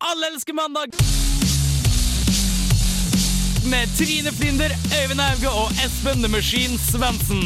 Alle 0.00 0.26
elsker 0.32 0.52
mandag! 0.52 0.88
Med 3.70 3.86
Trine 3.98 4.32
Flinder, 4.32 4.70
Øyvind 5.02 5.20
Auge 5.20 5.50
og 5.62 5.70
Espen 5.84 6.22
The 6.22 6.32
Machine 6.32 6.78
Svendsen. 6.78 7.44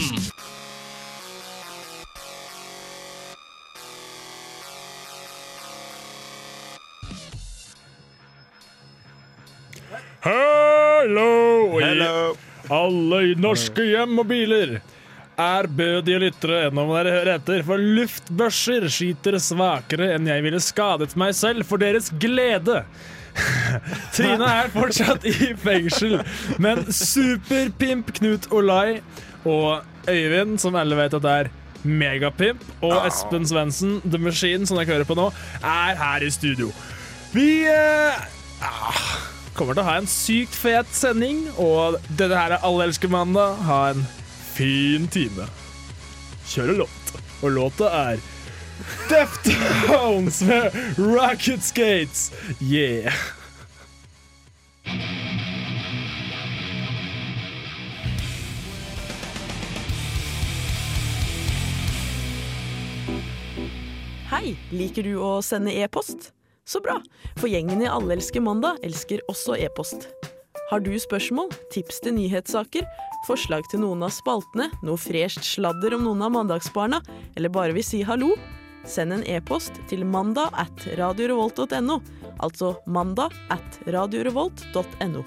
Hallo! 10.20 11.78
Hello. 11.80 12.34
Alle 12.70 13.34
norske 13.34 13.84
hjem 13.84 14.18
og 14.18 14.28
biler. 14.28 14.78
Ærbødige 15.40 16.18
lyttere, 16.26 16.66
nå 16.74 16.84
må 16.84 16.98
dere 16.98 17.14
høre 17.16 17.36
etter, 17.38 17.62
for 17.64 17.80
luftbørser 17.80 18.84
skyter 18.92 19.38
svakere 19.40 20.10
enn 20.16 20.28
jeg 20.28 20.44
ville 20.44 20.60
skadet 20.60 21.14
meg 21.16 21.32
selv 21.38 21.64
for 21.68 21.80
deres 21.80 22.10
glede. 22.20 22.82
Trine 24.14 24.44
er 24.44 24.68
fortsatt 24.74 25.24
i 25.24 25.54
fengsel, 25.56 26.18
men 26.60 26.84
superpimp 26.92 28.12
Knut 28.18 28.50
Olai 28.52 29.00
og 29.48 29.82
Øyvind, 30.10 30.58
som 30.60 30.76
alle 30.76 30.98
vet 31.00 31.16
at 31.16 31.24
det 31.24 31.34
er 31.40 31.52
megapimp, 31.82 32.62
og 32.84 32.94
Espen 33.08 33.48
Svendsen, 33.48 34.00
The 34.04 34.20
Machine, 34.20 34.66
som 34.68 34.78
dere 34.78 34.92
hører 34.92 35.08
på 35.08 35.16
nå, 35.18 35.30
er 35.64 35.98
her 35.98 36.26
i 36.26 36.30
studio. 36.30 36.68
Vi 37.32 37.64
eh, 37.72 38.24
ah, 38.62 39.04
kommer 39.56 39.74
til 39.74 39.82
å 39.82 39.88
ha 39.88 39.96
en 40.00 40.10
sykt 40.10 40.56
fet 40.58 40.90
sending, 40.94 41.46
og 41.56 41.96
dette 42.10 42.36
her 42.36 42.58
er 42.58 42.66
Alle 42.68 42.90
elsker 42.90 43.10
mandag. 43.10 43.56
Ha 43.66 43.80
en 43.94 44.04
fin 44.52 45.08
time. 45.08 45.46
Kjører 46.48 46.82
låt, 46.82 47.12
og 47.42 47.54
låta 47.56 47.88
er 47.96 48.20
Deftones 49.08 50.42
med 50.42 50.74
Rocket 50.98 51.62
Skates. 51.64 52.32
Yeah. 52.60 53.12
Hei, 64.32 64.56
liker 64.74 65.06
du 65.06 65.16
å 65.22 65.36
sende 65.44 65.72
e-post? 65.78 66.32
Så 66.66 66.80
bra, 66.82 66.98
for 67.38 67.50
gjengen 67.52 67.82
i 67.84 67.90
Alle 67.90 68.16
elsker 68.16 68.42
mandag 68.42 68.82
elsker 68.82 69.22
også 69.30 69.56
e-post. 69.60 70.08
Har 70.72 70.80
du 70.80 70.94
spørsmål, 70.96 71.50
tips 71.68 71.98
til 72.00 72.14
nyhetssaker, 72.16 72.86
forslag 73.26 73.66
til 73.68 73.82
noen 73.82 74.06
av 74.06 74.12
spaltene, 74.16 74.70
noe 74.80 74.96
fresht 74.96 75.44
sladder 75.44 75.98
om 75.98 76.06
noen 76.06 76.22
av 76.24 76.30
mandagsbarna, 76.32 77.02
eller 77.36 77.52
bare 77.52 77.74
vil 77.76 77.84
si 77.84 78.00
hallo? 78.08 78.30
Send 78.88 79.12
en 79.12 79.24
e-post 79.28 79.76
til 79.90 80.06
mandag 80.08 80.48
at 80.56 80.86
radiorevolt.no, 80.96 81.98
altså 82.40 82.70
mandag 82.88 83.36
at 83.52 83.76
radiorevolt.no. 83.84 85.26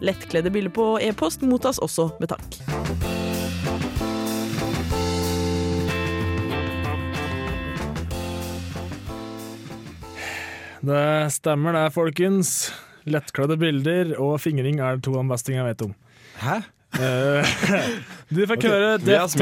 Lettkledde 0.00 0.54
bilder 0.56 0.72
på 0.72 0.88
e-post 1.04 1.44
mottas 1.44 1.76
også 1.84 2.08
med 2.16 2.32
takk. 2.32 2.56
Det 10.80 11.06
stemmer 11.36 11.82
det, 11.82 11.86
folkens. 11.92 12.56
Lettkledde 13.06 13.56
bilder 13.60 14.14
og 14.18 14.40
fingring 14.42 14.80
er 14.82 14.98
to 15.04 15.14
av 15.14 15.22
de 15.24 15.32
beste 15.34 15.50
ting 15.50 15.60
jeg 15.60 15.68
vet 15.68 15.84
om. 15.86 15.92
Hæ? 16.42 16.56
Eh, 16.96 17.56
du 18.32 18.40
fikk 18.48 18.64
høre 18.66 18.96
også 18.96 19.38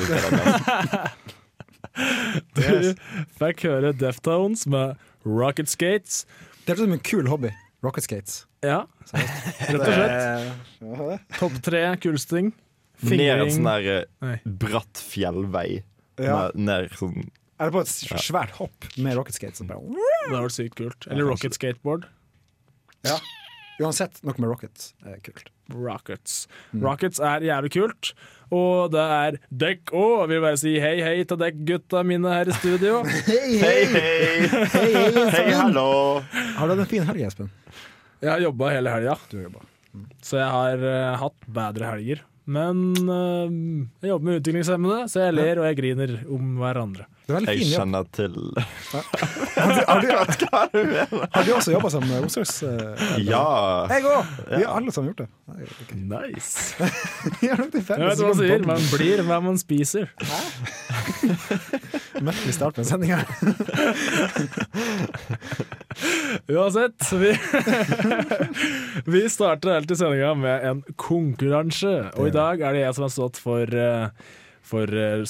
liker 0.00 0.26
det 0.26 0.40
best. 0.40 1.38
Du 2.56 2.94
fikk 3.36 3.66
høre 3.68 3.90
Deftones 3.92 4.62
med 4.70 4.96
Rocket 5.28 5.68
Skates. 5.68 6.22
Det 6.64 6.72
er 6.72 6.78
ut 6.78 6.86
som 6.86 6.94
en 6.96 7.02
kul 7.04 7.28
hobby. 7.28 7.50
Rocket 7.82 8.06
skates. 8.06 8.44
Ja, 8.62 8.84
rett 9.10 9.74
og 9.74 9.88
slett. 9.90 11.22
Topp 11.40 11.56
tre 11.66 11.80
kuleste 12.00 12.38
ting. 12.38 12.52
Ned 13.02 13.42
en 13.42 13.50
sånn 13.50 13.66
der 13.66 13.88
eh, 13.98 14.44
bratt 14.62 15.00
fjellvei. 15.02 15.82
Ja. 16.22 16.52
Ned, 16.54 16.60
ned 16.68 16.94
sånn 16.94 17.24
Eller 17.58 17.72
på 17.74 17.82
et 17.82 17.90
svært 17.90 18.54
hopp 18.60 18.86
med 19.02 19.18
rocket 19.18 19.34
skates. 19.34 19.64
Det 19.66 19.74
hadde 19.74 20.38
vært 20.38 20.54
sykt 20.54 20.78
kult. 20.78 21.08
Eller 21.10 21.26
Rocket 21.26 21.58
Skateboard. 21.58 22.06
Ja. 23.06 23.16
Uansett, 23.82 24.20
noe 24.22 24.36
med 24.38 24.50
Rockets 24.52 24.92
er 25.08 25.16
kult. 25.24 25.48
Rockets. 25.72 26.44
Rockets 26.76 27.18
er 27.24 27.42
jævlig 27.46 27.70
kult, 27.74 28.10
og 28.52 28.92
det 28.92 29.02
er 29.16 29.38
dekk 29.62 29.90
òg. 29.96 30.26
Vil 30.30 30.42
bare 30.44 30.58
si 30.60 30.74
hei, 30.82 30.98
hei 31.02 31.24
til 31.26 31.40
dekk, 31.40 31.62
gutta 31.70 32.02
mine 32.06 32.30
her 32.30 32.50
i 32.52 32.56
studio. 32.58 33.00
Hei, 33.30 33.56
Hei, 33.62 33.78
hei! 33.94 35.24
Hei, 35.32 35.46
hallo! 35.56 35.86
Har 36.58 36.68
du 36.68 36.74
hatt 36.76 36.84
en 36.84 36.90
fin 36.92 37.06
helg, 37.08 37.24
Espen? 37.26 37.50
Jeg 38.22 38.30
har 38.34 38.44
jobba 38.44 38.70
hele 38.76 38.92
helga, 38.98 39.18
Mm. 39.92 40.06
så 40.24 40.38
jeg 40.40 40.48
har 40.48 40.82
uh, 40.88 41.16
hatt 41.20 41.42
bedre 41.52 41.88
helger. 41.90 42.20
Men 42.48 42.78
uh, 43.04 43.50
jeg 44.00 44.08
jobber 44.08 44.24
med 44.30 44.38
utviklingshemmede, 44.40 45.02
så 45.12 45.26
jeg 45.26 45.34
ler 45.36 45.60
og 45.60 45.66
jeg 45.68 45.76
griner 45.82 46.14
om 46.32 46.54
hverandre. 46.62 47.04
Det 47.22 47.36
er 47.36 47.44
Jeg 47.46 47.58
fin 47.60 47.68
jobb. 47.70 47.78
kjenner 47.78 48.02
til 48.10 48.32
Har 48.92 50.00
du, 50.02 50.08
har 50.50 50.66
du, 50.72 50.78
har 51.32 51.44
du 51.46 51.50
også 51.54 51.70
jobba 51.76 51.90
som 51.94 52.02
omsorgs... 52.18 52.54
eh, 52.66 53.12
Ja! 53.22 53.42
Jeg 53.92 54.02
òg! 54.10 54.32
Vi 54.50 54.58
har 54.64 54.72
alle 54.80 54.90
sammen 54.94 55.12
gjort 55.12 55.22
det. 55.22 55.28
Nei, 55.52 55.62
ok. 55.70 55.92
Nice. 56.10 56.74
Vi 57.40 57.46
har 57.52 57.62
noe 57.62 57.70
Jeg 57.70 57.84
vet 57.86 58.02
hva 58.02 58.26
man 58.26 58.38
sier. 58.40 58.66
Man 58.72 58.82
blir 58.90 59.22
hva 59.28 59.38
man 59.46 59.60
spiser. 59.62 60.10
Merkelig 62.26 62.54
start 62.58 62.74
på 62.76 62.82
en 62.82 62.90
sending 62.90 63.14
her. 63.14 63.26
Uansett, 66.52 67.12
vi, 67.12 67.32
vi 69.04 69.22
starter 69.30 69.76
alltid 69.78 69.98
sendinga 69.98 70.34
med 70.34 70.64
en 70.70 70.82
konkurranse. 70.98 71.92
Og 72.18 72.28
i 72.30 72.34
dag 72.34 72.60
er 72.66 72.76
det 72.76 72.82
jeg 72.86 72.96
som 72.98 73.06
har 73.06 73.12
stått 73.14 73.38
for, 73.42 73.66
for 74.66 74.86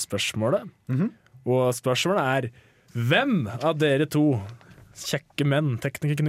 spørsmålet. 0.06 0.62
Mm 0.88 0.96
spørsmålet. 1.02 1.18
Og 1.48 1.72
spørsmålet 1.76 2.22
er 2.22 2.50
hvem 2.92 3.46
av 3.56 3.78
dere 3.80 4.06
to 4.10 4.36
kjekke 4.98 5.46
menn, 5.48 5.74
tekniker 5.82 6.20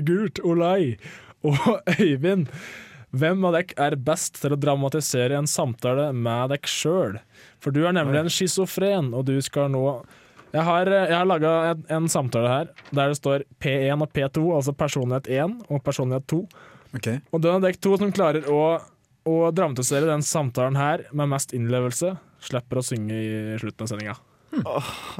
Knut 0.00 0.40
Olai 0.46 0.96
og 1.44 1.58
Øyvind, 2.00 2.48
hvem 3.16 3.44
av 3.46 3.56
dere 3.56 3.88
er 3.88 3.98
best 4.00 4.40
til 4.42 4.56
å 4.56 4.60
dramatisere 4.60 5.36
en 5.38 5.48
samtale 5.50 6.08
med 6.16 6.54
dere 6.54 6.70
sjøl? 6.70 7.18
For 7.62 7.74
du 7.74 7.84
er 7.86 7.96
nemlig 7.96 8.24
en 8.24 8.32
schizofren, 8.32 9.12
og 9.14 9.28
du 9.28 9.36
skal 9.44 9.70
nå 9.72 9.84
jeg 10.54 10.62
har, 10.64 10.88
jeg 10.88 11.12
har 11.12 11.26
laga 11.28 11.52
en, 11.72 11.80
en 11.92 12.06
samtale 12.08 12.48
her 12.48 12.68
der 12.94 13.10
det 13.10 13.18
står 13.18 13.44
P1 13.60 14.00
og 14.00 14.12
P2, 14.14 14.44
altså 14.56 14.72
personlighet 14.72 15.28
1 15.28 15.56
og 15.68 15.82
personlighet 15.84 16.24
2. 16.32 16.38
Okay. 16.96 17.18
Og 17.34 17.42
det 17.42 17.50
er 17.50 17.64
dere 17.64 17.80
to 17.82 17.96
som 18.00 18.12
klarer 18.14 18.46
å, 18.48 18.60
å 19.28 19.36
dramatisere 19.52 20.08
den 20.08 20.24
samtalen 20.24 20.78
her 20.78 21.04
med 21.12 21.28
mest 21.34 21.52
innlevelse, 21.56 22.14
slipper 22.48 22.80
å 22.80 22.84
synge 22.86 23.12
i 23.12 23.58
slutten 23.60 23.86
av 23.86 23.90
sendinga. 23.92 24.16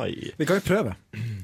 Oi. 0.00 0.30
Vi 0.38 0.46
kan 0.48 0.60
jo 0.60 0.64
prøve. 0.64 0.94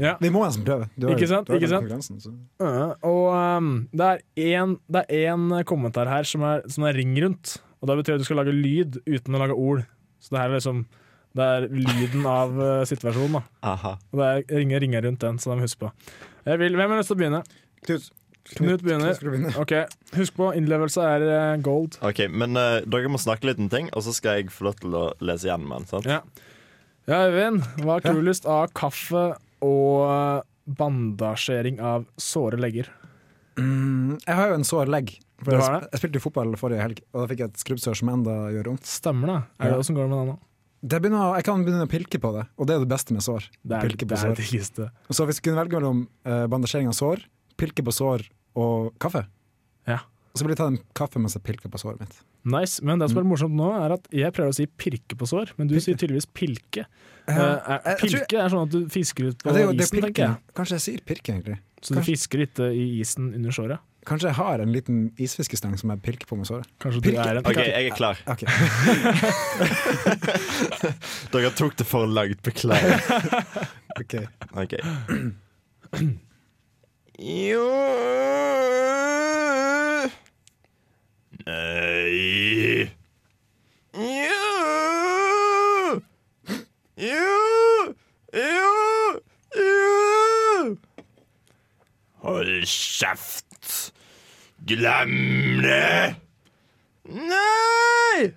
Ja. 0.01 0.15
Vi 0.23 0.31
må 0.33 0.45
nesten 0.47 0.65
prøve. 0.65 0.87
Du 0.97 1.09
har- 1.09 1.17
Ikke 1.17 1.29
sant, 1.29 1.47
du 1.47 1.53
har 1.53 1.61
ikke 1.61 2.03
sant? 2.03 2.23
så- 2.23 2.33
Uh, 2.61 2.95
og 3.03 3.35
um, 3.35 3.89
det 3.93 4.23
er 4.37 4.57
én 4.63 4.79
en 4.89 5.65
kommentar 5.65 6.09
her 6.09 6.23
som 6.25 6.43
er, 6.43 6.63
som 6.69 6.85
er 6.85 6.95
ring 6.95 7.15
rundt. 7.21 7.59
Og 7.83 7.89
det 7.89 7.97
betyr 7.99 8.15
at 8.15 8.21
du 8.21 8.25
skal 8.25 8.37
lage 8.39 8.55
lyd 8.55 9.01
uten 9.07 9.35
å 9.35 9.39
lage 9.43 9.57
ord. 9.59 9.85
Så 10.23 10.31
det 10.31 10.39
her 10.39 10.51
er 10.51 10.59
liksom 10.61 10.87
Det 11.35 11.43
er 11.43 11.69
lyden 11.69 12.27
av 12.27 12.51
uh, 12.61 12.85
situasjonen. 12.85 13.33
da 13.33 13.43
Aha. 13.73 13.97
Og 14.13 14.19
det 14.21 14.27
er 14.51 14.57
ringer, 14.59 14.81
ringer 14.81 15.03
rundt 15.03 15.19
den, 15.21 15.39
så 15.39 15.51
de 15.51 15.57
må 15.57 15.63
huske 15.65 15.81
på. 15.81 15.93
Jeg 16.47 16.59
vil, 16.59 16.73
hvem 16.77 16.91
har 16.91 16.99
lyst 16.99 17.09
til 17.09 17.17
å 17.17 17.21
begynne? 17.23 17.43
Knut. 17.87 18.11
Knut 18.57 18.83
begynner. 18.83 19.15
Ok, 19.63 19.73
Husk 20.19 20.35
på, 20.37 20.49
innlevelse 20.59 21.01
er 21.07 21.23
uh, 21.31 21.61
gold. 21.63 21.95
OK, 22.03 22.25
men 22.29 22.59
uh, 22.59 22.81
dere 22.91 23.09
må 23.13 23.21
snakke 23.23 23.47
litt 23.49 23.61
om 23.63 23.69
ting, 23.73 23.89
og 23.95 24.03
så 24.03 24.13
skal 24.17 24.41
jeg 24.41 24.51
få 24.51 24.67
lov 24.67 24.81
til 24.83 24.97
å 24.99 25.05
lese 25.23 25.47
gjennom 25.49 25.77
den. 25.77 25.87
sant? 25.91 26.09
Ja. 26.11 26.21
Ja, 27.07 27.21
Øyvind, 27.31 27.63
hva 27.83 27.97
er 27.99 28.05
kulest 28.07 28.45
av 28.51 28.69
kaffe 28.79 29.23
og 29.63 30.03
uh, 30.07 30.43
bandasjering 30.67 31.81
av 31.83 32.05
såre 32.21 32.59
legger? 32.61 32.91
Mm, 33.59 34.19
jeg 34.27 34.37
har 34.39 34.53
jo 34.53 34.59
en 34.61 34.67
sår 34.69 34.91
legg. 34.93 35.15
For 35.43 35.57
jeg, 35.57 35.63
sp- 35.67 35.89
jeg 35.91 36.01
spilte 36.03 36.19
jo 36.21 36.25
fotball 36.29 36.53
forrige 36.61 36.85
helg, 36.85 37.01
og 37.13 37.25
da 37.25 37.29
fikk 37.33 37.43
jeg 37.43 37.51
et 37.53 37.63
skrubbsår 37.65 37.99
som 37.99 38.11
enda 38.13 38.37
gjør 38.55 38.71
vondt. 38.73 38.87
Stemmer 38.87 39.33
det? 39.33 39.39
Er 39.59 39.73
det 39.75 39.79
Ja. 39.83 39.95
går 39.97 40.03
det 40.03 40.11
med 40.13 40.19
det 40.21 40.27
nå? 40.31 40.37
Det 40.83 40.99
begynner, 41.03 41.35
jeg 41.39 41.45
kan 41.47 41.63
begynne 41.67 41.87
å 41.87 41.91
pilke 41.91 42.19
på 42.23 42.31
det, 42.35 42.45
og 42.59 42.67
det 42.67 42.75
er 42.75 42.81
det 42.83 42.91
beste 42.91 43.15
med 43.15 43.23
sår. 43.23 43.45
Det 43.63 43.77
er 43.77 43.85
Pilke 43.87 44.03
på 44.07 44.09
det, 44.11 44.17
er 44.19 44.23
sår. 44.23 44.35
det 44.35 44.47
diggeste. 44.49 44.87
Så 45.15 45.27
hvis 45.29 45.39
du 45.39 45.45
kunne 45.47 45.61
velge 45.63 45.79
mellom 45.79 46.01
bandasjering 46.51 46.89
av 46.91 46.97
sår, 46.99 47.23
pilke 47.57 47.83
på 47.85 47.93
sår 47.93 48.25
og 48.57 48.93
kaffe, 49.03 49.27
Ja. 49.89 49.99
Og 50.33 50.39
så 50.41 50.45
blir 50.47 50.55
det 50.55 50.59
tatt 50.63 50.73
en 50.73 50.79
kaffe 50.97 51.21
mens 51.21 51.35
jeg 51.37 51.43
pilker 51.45 51.69
på 51.69 51.77
såret 51.81 52.01
mitt. 52.01 52.15
Nice, 52.45 52.81
Men 52.83 52.99
det 52.99 53.11
som 53.11 53.19
er 53.19 53.23
Mm. 53.23 53.29
morsomt 53.35 53.55
nå, 53.55 53.69
er 53.85 53.93
at 53.93 54.07
jeg 54.11 54.33
prøver 54.33 54.49
å 54.49 54.55
si 54.55 54.67
pirke 54.67 55.15
på 55.17 55.27
sår, 55.29 55.51
men 55.59 55.69
du 55.69 55.75
sier 55.79 55.95
tydeligvis 55.95 56.27
pilke. 56.33 56.87
Uh, 57.29 57.61
er, 57.85 57.97
pilke 58.01 58.37
er 58.41 58.49
sånn 58.49 58.65
at 58.67 58.71
du 58.73 58.89
fisker 58.89 59.29
ut 59.29 59.39
på 59.39 59.47
Ja, 59.47 59.53
det 59.53 59.61
er 59.61 59.65
jo 59.67 59.73
det 59.73 59.81
er 59.81 59.85
isen, 59.85 60.01
tenker 60.03 60.23
jeg. 60.25 60.37
Kanskje 60.57 60.73
jeg 60.79 60.81
sier 60.81 60.99
pirke, 61.07 61.29
egentlig. 61.37 61.59
Så 61.83 61.95
du 61.95 62.01
fisker 62.01 62.39
ikke 62.47 62.73
i 62.75 63.01
isen 63.03 63.35
under 63.35 63.51
såret? 63.53 63.79
Kanskje 64.07 64.27
jeg 64.33 64.35
har 64.35 64.59
en 64.65 64.73
liten 64.73 65.13
isfiskestang 65.19 65.79
som 65.79 65.91
jeg 65.91 66.03
pilker 66.03 66.27
på 66.27 66.37
med 66.37 66.47
såret. 66.49 66.67
Kanskje 66.81 67.01
du 67.03 67.11
Pilke- 67.11 67.27
er 67.29 67.37
en 67.37 67.47
OK, 67.47 67.57
jeg 67.63 67.87
er 67.93 67.95
klar. 67.95 68.17
Okay. 68.27 68.47
Dere 71.33 71.51
tok 71.55 71.77
det 71.77 71.87
for 71.87 72.07
langt. 72.07 72.43
Beklager. 72.43 73.01
ok. 74.01 74.15
OK. 74.57 74.75
Jo 77.23 77.71
Nei 81.47 82.91
Jo 83.95 84.43
Jo 86.97 87.95
Jo 88.33 88.73
Jo 89.55 90.77
Hold 92.23 92.67
kjeft! 92.67 93.93
Glem 94.67 95.63
det! 95.63 96.17
Nei! 97.05 98.35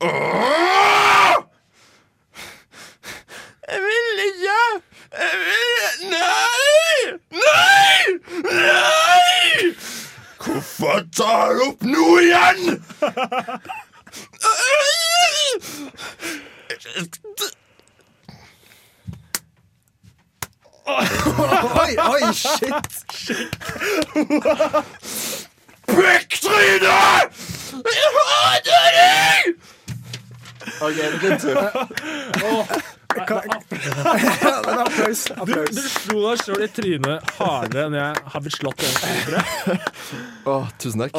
Åh! 0.00 1.36
Jeg 3.68 3.80
vil 3.84 4.24
ikke! 4.28 4.60
Jeg 5.12 5.32
vil 5.44 6.08
Nei! 6.10 6.50
Nei! 7.30 7.80
Nei! 8.42 9.74
Hvorfor 11.00 11.24
tar 11.24 11.60
opp 11.68 11.82
noe 11.82 12.22
igjen? 12.22 12.82
Oi, 21.80 21.96
oi, 22.04 22.32
shit! 22.34 22.92
Pekktryne! 25.86 27.00
Jeg 27.70 28.12
hater 28.18 28.88
deg! 28.98 29.42
OK, 30.80 30.96
det 30.96 31.18
blir 31.20 31.38
tur. 31.38 31.56
Applaus. 34.80 35.24
Du, 35.46 35.52
du 35.54 35.82
slo 35.82 36.20
deg 36.28 36.44
sjøl 36.44 36.62
i 36.64 36.68
trynet 36.74 37.32
hardere 37.38 37.86
enn 37.88 37.96
jeg 37.98 38.22
har 38.34 38.44
blitt 38.44 38.56
slått 38.58 38.84
over 38.86 39.00
tror 40.44 40.70
tusen 40.80 41.04
takk. 41.06 41.18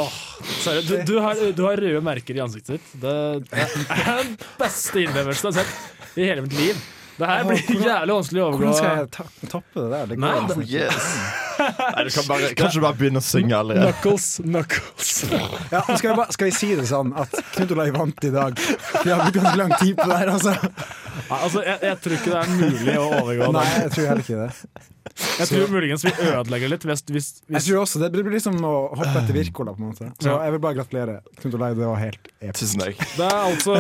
Seriøst, 0.61 0.87
Du, 0.87 0.95
du, 1.11 1.15
har, 1.23 1.43
du 1.57 1.63
har 1.67 1.83
røde 1.83 2.01
merker 2.05 2.37
i 2.37 2.43
ansiktet 2.43 2.79
ditt. 2.79 2.95
Det 3.03 3.17
er 3.51 4.23
den 4.23 4.33
beste 4.61 5.03
innlevelsen 5.03 5.51
jeg 5.51 5.53
har 5.53 5.69
sett 5.69 6.17
i 6.17 6.27
hele 6.27 6.47
mitt 6.47 6.57
liv. 6.57 6.81
Det 7.21 7.27
her 7.27 7.43
blir 7.45 7.59
jævlig 7.85 8.13
vanskelig 8.15 8.41
å 8.41 8.45
Hvordan 8.55 8.75
skal 8.77 8.95
jeg 8.97 9.09
ta 9.13 9.23
toppe 9.51 9.83
det 9.83 9.89
der? 9.91 10.05
Det 10.09 10.15
går 10.17 10.23
Nei, 10.23 10.37
det. 10.49 10.63
Yes. 10.71 11.09
Nei, 11.61 12.05
du 12.07 12.09
kan 12.15 12.25
bare, 12.31 12.47
kanskje 12.57 12.79
du 12.79 12.85
bare 12.87 12.97
begynne 12.97 13.21
å 13.21 13.25
synge 13.25 13.57
allerede. 13.59 13.91
Knuckles, 13.91 14.27
knuckles. 14.41 15.11
Ja, 15.69 15.83
skal, 15.85 16.07
jeg 16.07 16.17
bare, 16.17 16.33
skal 16.33 16.49
vi 16.49 16.55
si 16.57 16.71
det 16.79 16.87
sånn 16.89 17.11
at 17.21 17.35
Knut 17.53 17.75
Olai 17.75 17.91
vant 17.93 18.25
i 18.25 18.31
dag? 18.33 18.57
Vi 18.57 19.11
har 19.11 19.21
brukt 19.21 19.37
ganske 19.37 19.59
lang 19.59 19.75
tid 19.77 19.99
på 19.99 20.07
det 20.09 20.17
her, 20.23 20.33
altså. 20.33 20.55
Altså, 21.31 21.61
jeg, 21.65 21.77
jeg 21.83 21.99
tror 22.03 22.15
ikke 22.17 22.31
det 22.31 22.39
er 22.41 22.49
mulig 22.55 22.95
å 22.97 23.05
overgå 23.19 23.51
Nei, 23.55 23.67
jeg 23.81 23.93
tror 23.95 24.09
heller 24.11 24.25
ikke 24.25 24.39
det. 24.41 24.87
Jeg 25.11 25.47
tror 25.49 25.71
muligens 25.73 26.05
vi 26.05 26.11
ødelegger 26.29 26.71
litt 26.71 26.85
hvis, 26.87 27.01
hvis, 27.11 27.29
Jeg 27.49 27.63
tror 27.65 27.81
også 27.81 27.99
Det 28.03 28.09
blir 28.13 28.27
liksom 28.31 28.59
å 28.63 28.73
hoppe 28.93 29.11
etter 29.19 29.35
Wirkola, 29.35 29.73
på 29.75 29.83
en 29.83 29.91
måte. 29.91 30.09
Så 30.21 30.35
jeg 30.35 30.55
vil 30.55 30.63
bare 30.63 30.77
gratulere 30.79 31.17
Knut 31.41 31.57
Olai, 31.57 31.71
det 31.77 31.87
var 31.89 32.01
helt 32.01 32.31
episk. 32.39 32.59
Tusen 32.61 32.83
takk. 32.85 33.05
Det 33.17 33.27
er 33.27 33.39
altså 33.49 33.77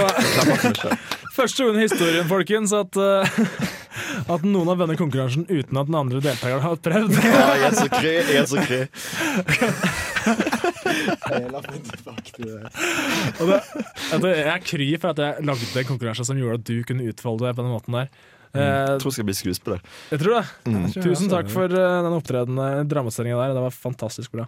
første 1.37 1.67
gang 1.67 1.77
i 1.79 1.85
historien, 1.85 2.27
folkens, 2.29 2.73
at, 2.75 2.97
eh, 2.99 3.43
at 4.35 4.47
noen 4.47 4.71
har 4.73 4.79
vunnet 4.81 4.99
konkurransen 4.99 5.45
uten 5.49 5.81
at 5.81 5.91
den 5.91 5.99
andre 6.01 6.23
deltakeren 6.23 6.65
har 6.65 6.81
prøvd. 6.83 7.19
Ja, 7.21 7.45
jeg 7.61 7.69
er 7.69 7.77
så 7.77 7.91
kry. 7.93 8.15
Jeg 8.17 8.41
er 8.41 8.49
så 8.51 8.65
kry. 8.65 8.81
Og 13.41 13.49
det, 13.51 13.61
at 14.15 14.27
jeg 14.27 14.51
er 14.51 14.65
kry 14.65 14.89
for 15.01 15.13
at 15.13 15.23
jeg 15.23 15.47
lagde 15.47 15.71
en 15.83 15.89
konkurranse 15.89 16.25
som 16.27 16.39
gjorde 16.39 16.61
at 16.61 16.67
du 16.67 16.77
kunne 16.87 17.07
utfolde 17.11 17.47
deg 17.47 17.57
på 17.57 17.65
den 17.65 17.73
måten 17.73 17.97
der. 17.97 18.11
Eh, 18.51 18.59
Jeg 18.61 18.99
tror 18.99 19.11
jeg 19.11 19.17
skal 19.17 19.27
bli 19.29 19.35
skuespiller. 19.37 19.81
jeg 20.11 20.19
tror 20.23 20.37
det. 20.39 20.45
Mm. 20.67 20.87
Tusen 20.97 21.31
takk 21.31 21.51
for 21.51 21.71
uh, 21.71 22.01
den 22.03 22.17
opptredende 22.17 22.67
dramatiseringa 22.91 23.39
der. 23.39 23.55
Det 23.55 23.65
var 23.67 23.75
fantastisk 23.75 24.35
bra. 24.35 24.47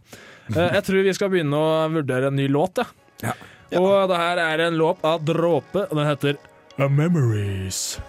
Eh, 0.51 0.74
jeg 0.80 0.84
tror 0.90 1.07
vi 1.07 1.16
skal 1.16 1.31
begynne 1.34 1.60
å 1.60 1.88
vurdere 1.94 2.31
en 2.31 2.40
ny 2.40 2.50
låt, 2.51 2.84
ja. 2.84 2.88
Ja. 3.24 3.36
Og 3.80 4.10
det 4.12 4.18
her 4.19 4.42
er 4.44 4.68
en 4.68 4.75
låt 4.78 5.00
av 5.07 5.24
Dråpe, 5.25 5.88
og 5.88 5.95
den 5.98 6.10
heter 6.10 6.38
A 6.78 6.90
Memories. 6.92 8.00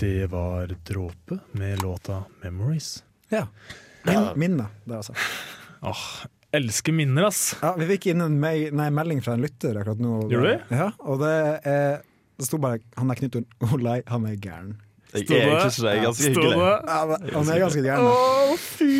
Det 0.00 0.26
var 0.26 0.66
Dråpe 0.84 1.38
med 1.52 1.82
låta 1.82 2.24
'Memories'. 2.42 3.02
Ja. 3.28 3.46
Min, 4.02 4.28
minne, 4.36 4.66
det 4.84 4.96
altså. 4.96 5.12
Åh, 5.82 6.04
elsker 6.52 6.92
minner, 6.92 7.26
ass. 7.28 7.56
Ja, 7.60 7.74
vi 7.76 7.84
fikk 7.90 8.06
inn 8.14 8.24
en 8.24 8.38
me 8.40 8.70
nei, 8.72 8.86
melding 8.96 9.20
fra 9.20 9.34
en 9.36 9.44
lytter 9.44 9.76
akkurat 9.76 10.00
nå. 10.00 10.22
Gjorde 10.32 10.54
Ja, 10.72 10.86
og 11.04 11.20
det, 11.20 11.34
er, 11.68 12.00
det 12.40 12.48
sto 12.48 12.56
bare 12.56 12.80
'Han 12.96 13.10
er 13.12 13.20
Knut 13.20 13.36
Olai, 13.74 14.00
han 14.06 14.24
er 14.24 14.40
gæren'. 14.40 14.72
Jeg 15.12 15.22
er 15.22 15.28
det? 15.28 15.36
egentlig 15.36 15.68
ikke 15.68 15.82
det. 15.84 15.92
Er 15.92 16.02
ganske 16.02 16.28
hyggelig. 16.28 16.56
Ja, 16.88 17.06
men 17.06 17.34
han 17.34 17.48
er 17.48 17.58
ganske 17.60 17.82
gæren. 17.82 18.08
Å, 18.08 18.56
fy 18.56 18.94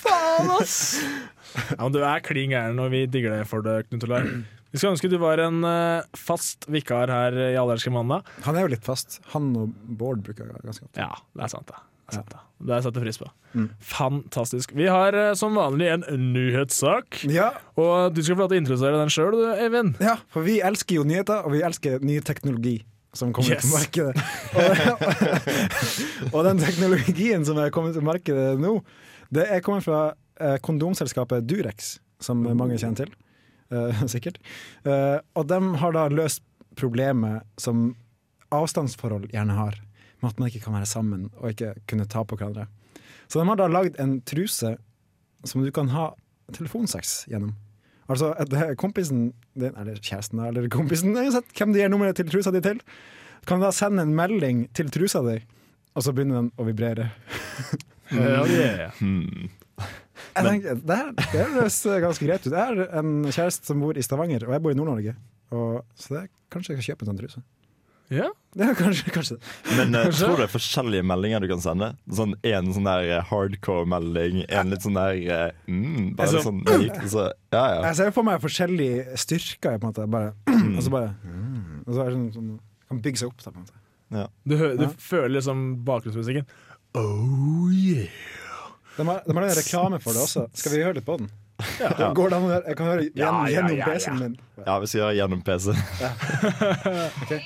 faen, 0.00 0.50
ass! 0.60 0.78
Ja, 1.76 1.82
men 1.82 1.92
du 1.92 2.02
er 2.04 2.20
klin 2.20 2.50
gæren, 2.50 2.78
og 2.78 2.90
vi 2.90 3.06
digger 3.06 3.36
deg 3.36 3.46
for 3.48 3.60
det, 3.64 3.88
Knut 3.90 4.04
Olai. 4.08 4.22
Vi 4.76 4.80
skulle 4.82 4.92
ønske 4.92 5.08
du 5.08 5.16
var 5.22 5.40
en 5.40 5.62
eh, 5.64 6.04
fast 6.20 6.66
vikar 6.68 7.08
her 7.08 7.36
i 7.48 7.54
Allerske 7.56 7.88
mandag. 7.94 8.26
Han 8.44 8.58
er 8.60 8.66
jo 8.66 8.72
litt 8.74 8.84
fast. 8.84 9.22
Han 9.32 9.48
og 9.56 9.70
Bård 9.96 10.20
bruker 10.26 10.44
jeg 10.50 10.64
ganske 10.66 10.84
ofte. 10.84 11.00
Ja, 11.00 11.14
det 11.32 11.46
er 11.46 11.52
sant, 11.54 11.70
det. 11.72 11.78
Det 12.06 12.12
er 12.12 12.18
sant, 12.20 12.34
det. 12.34 12.42
Det 12.68 12.76
setter 12.84 13.00
jeg 13.00 13.06
pris 13.08 13.18
på. 13.22 13.28
Mm. 13.56 13.64
Fantastisk. 13.88 14.74
Vi 14.76 14.86
har 14.92 15.16
eh, 15.16 15.30
som 15.40 15.56
vanlig 15.56 15.88
en 15.94 16.04
nyhetssak, 16.34 17.22
Ja, 17.32 17.48
og 17.80 18.12
du 18.14 18.20
skal 18.22 18.36
få 18.36 18.44
lov 18.44 18.52
til 18.52 18.60
å 18.60 18.62
introdusere 18.66 19.00
den 19.00 19.10
sjøl, 19.16 19.38
Eivind. 19.56 19.96
ja, 20.04 20.18
for 20.32 20.44
vi 20.46 20.58
elsker 20.64 21.00
jo 21.00 21.06
nyheter, 21.08 21.42
og 21.48 21.56
vi 21.56 21.64
elsker 21.66 22.04
ny 22.04 22.20
teknologi. 22.24 22.76
Som 23.16 23.30
kommer 23.32 23.56
Yes. 23.56 23.64
til 23.64 23.72
markedet. 23.72 24.12
Og, 24.60 26.32
og 26.36 26.42
den 26.44 26.58
teknologien 26.60 27.46
som 27.48 27.56
er 27.64 27.70
kommet 27.72 27.96
til 27.96 28.04
markedet 28.04 28.58
nå, 28.60 28.74
det 29.32 29.46
er 29.56 29.62
kommet 29.64 29.86
fra 29.88 30.02
eh, 30.36 30.58
kondomselskapet 30.60 31.46
Durex, 31.48 31.94
som 32.20 32.44
mange 32.44 32.76
kjenner 32.76 33.06
til. 33.06 33.14
Eh, 33.70 34.02
sikkert. 34.14 34.40
Eh, 34.84 35.18
og 35.34 35.48
de 35.50 35.60
har 35.82 35.96
da 35.96 36.06
løst 36.12 36.44
problemet 36.76 37.46
som 37.60 37.94
avstandsforhold 38.54 39.30
gjerne 39.32 39.56
har, 39.56 39.78
med 40.20 40.32
at 40.32 40.40
man 40.40 40.50
ikke 40.50 40.64
kan 40.66 40.76
være 40.76 40.88
sammen 40.88 41.28
og 41.40 41.52
ikke 41.52 41.74
kunne 41.88 42.08
ta 42.08 42.24
på 42.24 42.38
hverandre. 42.38 42.68
Så 43.26 43.40
de 43.40 43.48
har 43.48 43.58
da 43.58 43.68
lagd 43.70 43.98
en 44.00 44.20
truse 44.28 44.76
som 45.46 45.64
du 45.64 45.72
kan 45.74 45.90
ha 45.94 46.10
telefonsex 46.54 47.24
gjennom. 47.30 47.56
Altså, 48.06 48.30
det 48.46 48.58
er 48.62 48.78
kompisen 48.78 49.32
din, 49.58 49.72
eller 49.74 49.98
kjæresten 49.98 50.40
eller 50.46 50.68
kompisen, 50.70 51.16
uansett 51.16 51.50
hvem 51.58 51.74
du 51.74 51.80
gir 51.80 51.90
nummeret 51.90 52.18
til 52.20 52.28
trusa 52.30 52.52
di 52.54 52.62
til, 52.62 52.78
kan 53.46 53.62
da 53.62 53.72
sende 53.74 54.04
en 54.06 54.14
melding 54.14 54.66
til 54.74 54.90
trusa 54.94 55.24
di, 55.26 55.40
og 55.96 56.06
så 56.06 56.14
begynner 56.14 56.44
den 56.44 56.52
å 56.54 56.66
vibrere. 56.68 57.10
Ja, 58.14 58.44
yeah. 58.46 58.94
Hmm. 59.00 59.48
Jeg 60.36 60.46
tenker, 60.50 60.80
det, 60.86 60.96
her, 61.00 61.12
det 61.32 61.44
høres 61.56 61.80
ganske 62.06 62.26
greit 62.28 62.46
ut. 62.46 62.52
Jeg 62.52 62.60
har 62.60 62.80
en 63.00 63.12
kjæreste 63.32 63.66
som 63.72 63.80
bor 63.82 63.96
i 63.96 64.04
Stavanger, 64.04 64.44
og 64.48 64.52
jeg 64.56 64.62
bor 64.64 64.74
i 64.74 64.78
Nord-Norge. 64.78 65.14
Så 65.96 66.14
det, 66.16 66.26
kanskje 66.52 66.74
jeg 66.74 66.80
kan 66.82 66.86
kjøpe 66.90 67.06
en 67.06 67.12
sånn 67.12 67.20
truse. 67.22 67.42
ja. 68.14 68.32
Ja, 68.56 68.70
kanskje, 68.72 69.10
kanskje. 69.12 69.34
Men 69.76 69.90
uh, 69.92 70.06
Kanskje? 70.06 70.24
tror 70.24 70.38
det 70.40 70.44
er 70.46 70.52
forskjellige 70.54 71.04
meldinger 71.04 71.42
du 71.44 71.48
kan 71.50 71.60
sende. 71.60 71.90
Sånn 72.08 72.30
En 72.48 72.70
sånn 72.72 72.86
der 72.88 73.02
eh, 73.18 73.26
hardcore-melding, 73.28 74.38
en 74.48 74.70
litt 74.72 74.80
sånn 74.86 74.96
der 74.96 75.18
eh, 75.18 75.58
mm, 75.68 76.14
Bare 76.16 76.30
så, 76.32 76.40
sånn 76.46 76.62
myk. 76.64 77.02
Så, 77.12 77.26
ja, 77.52 77.64
ja. 77.74 77.82
Jeg 77.90 77.98
ser 77.98 78.14
for 78.16 78.24
meg 78.24 78.40
forskjellige 78.40 79.18
styrker, 79.20 79.76
på 79.76 79.90
en 79.90 79.92
måte. 79.92 80.06
Bare, 80.08 80.32
og 80.78 80.80
så 80.86 80.94
bare 80.94 81.10
Og 81.84 81.90
så 81.92 81.98
er 82.00 82.08
det 82.08 82.14
sånn, 82.16 82.30
sånn 82.38 82.48
kan 82.88 83.02
bygge 83.04 83.20
seg 83.20 83.28
opp. 83.34 83.44
Da, 83.44 83.52
på 83.52 83.60
en 83.60 83.66
måte. 83.66 84.32
Du, 84.48 84.56
hø 84.56 84.72
du 84.80 84.84
Ja. 84.86 84.90
føler 85.10 85.34
liksom 85.36 85.66
bakgrunnsmusikken. 85.84 86.48
Oh 86.96 87.68
yeah. 87.74 88.08
De 88.96 89.08
har, 89.08 89.22
de 89.26 89.36
har 89.36 89.42
en 89.42 89.56
reklame 89.58 89.98
for 90.00 90.16
det 90.16 90.22
også. 90.24 90.46
Skal 90.56 90.72
vi 90.72 90.82
høre 90.82 90.96
litt 90.98 91.06
på 91.06 91.18
den? 91.20 91.30
Ja. 91.80 92.12
Går 92.18 92.30
det 92.32 92.36
an 92.38 92.46
å 92.46 92.52
høre? 92.52 92.62
Jeg 92.70 92.78
kan 92.78 92.90
høre 92.90 93.04
gjennom, 93.08 93.18
Ja, 93.18 93.48
ja, 93.48 93.54
gjennom 93.56 93.76
ja, 93.76 93.82
ja. 93.82 93.92
PC-en 93.92 94.20
min. 94.22 94.36
ja, 94.66 94.78
vi 94.82 94.90
sier 94.92 95.16
gjennom 95.20 95.44
PC. 95.44 95.76
Ja. 96.00 96.12
Hey, 97.30 97.42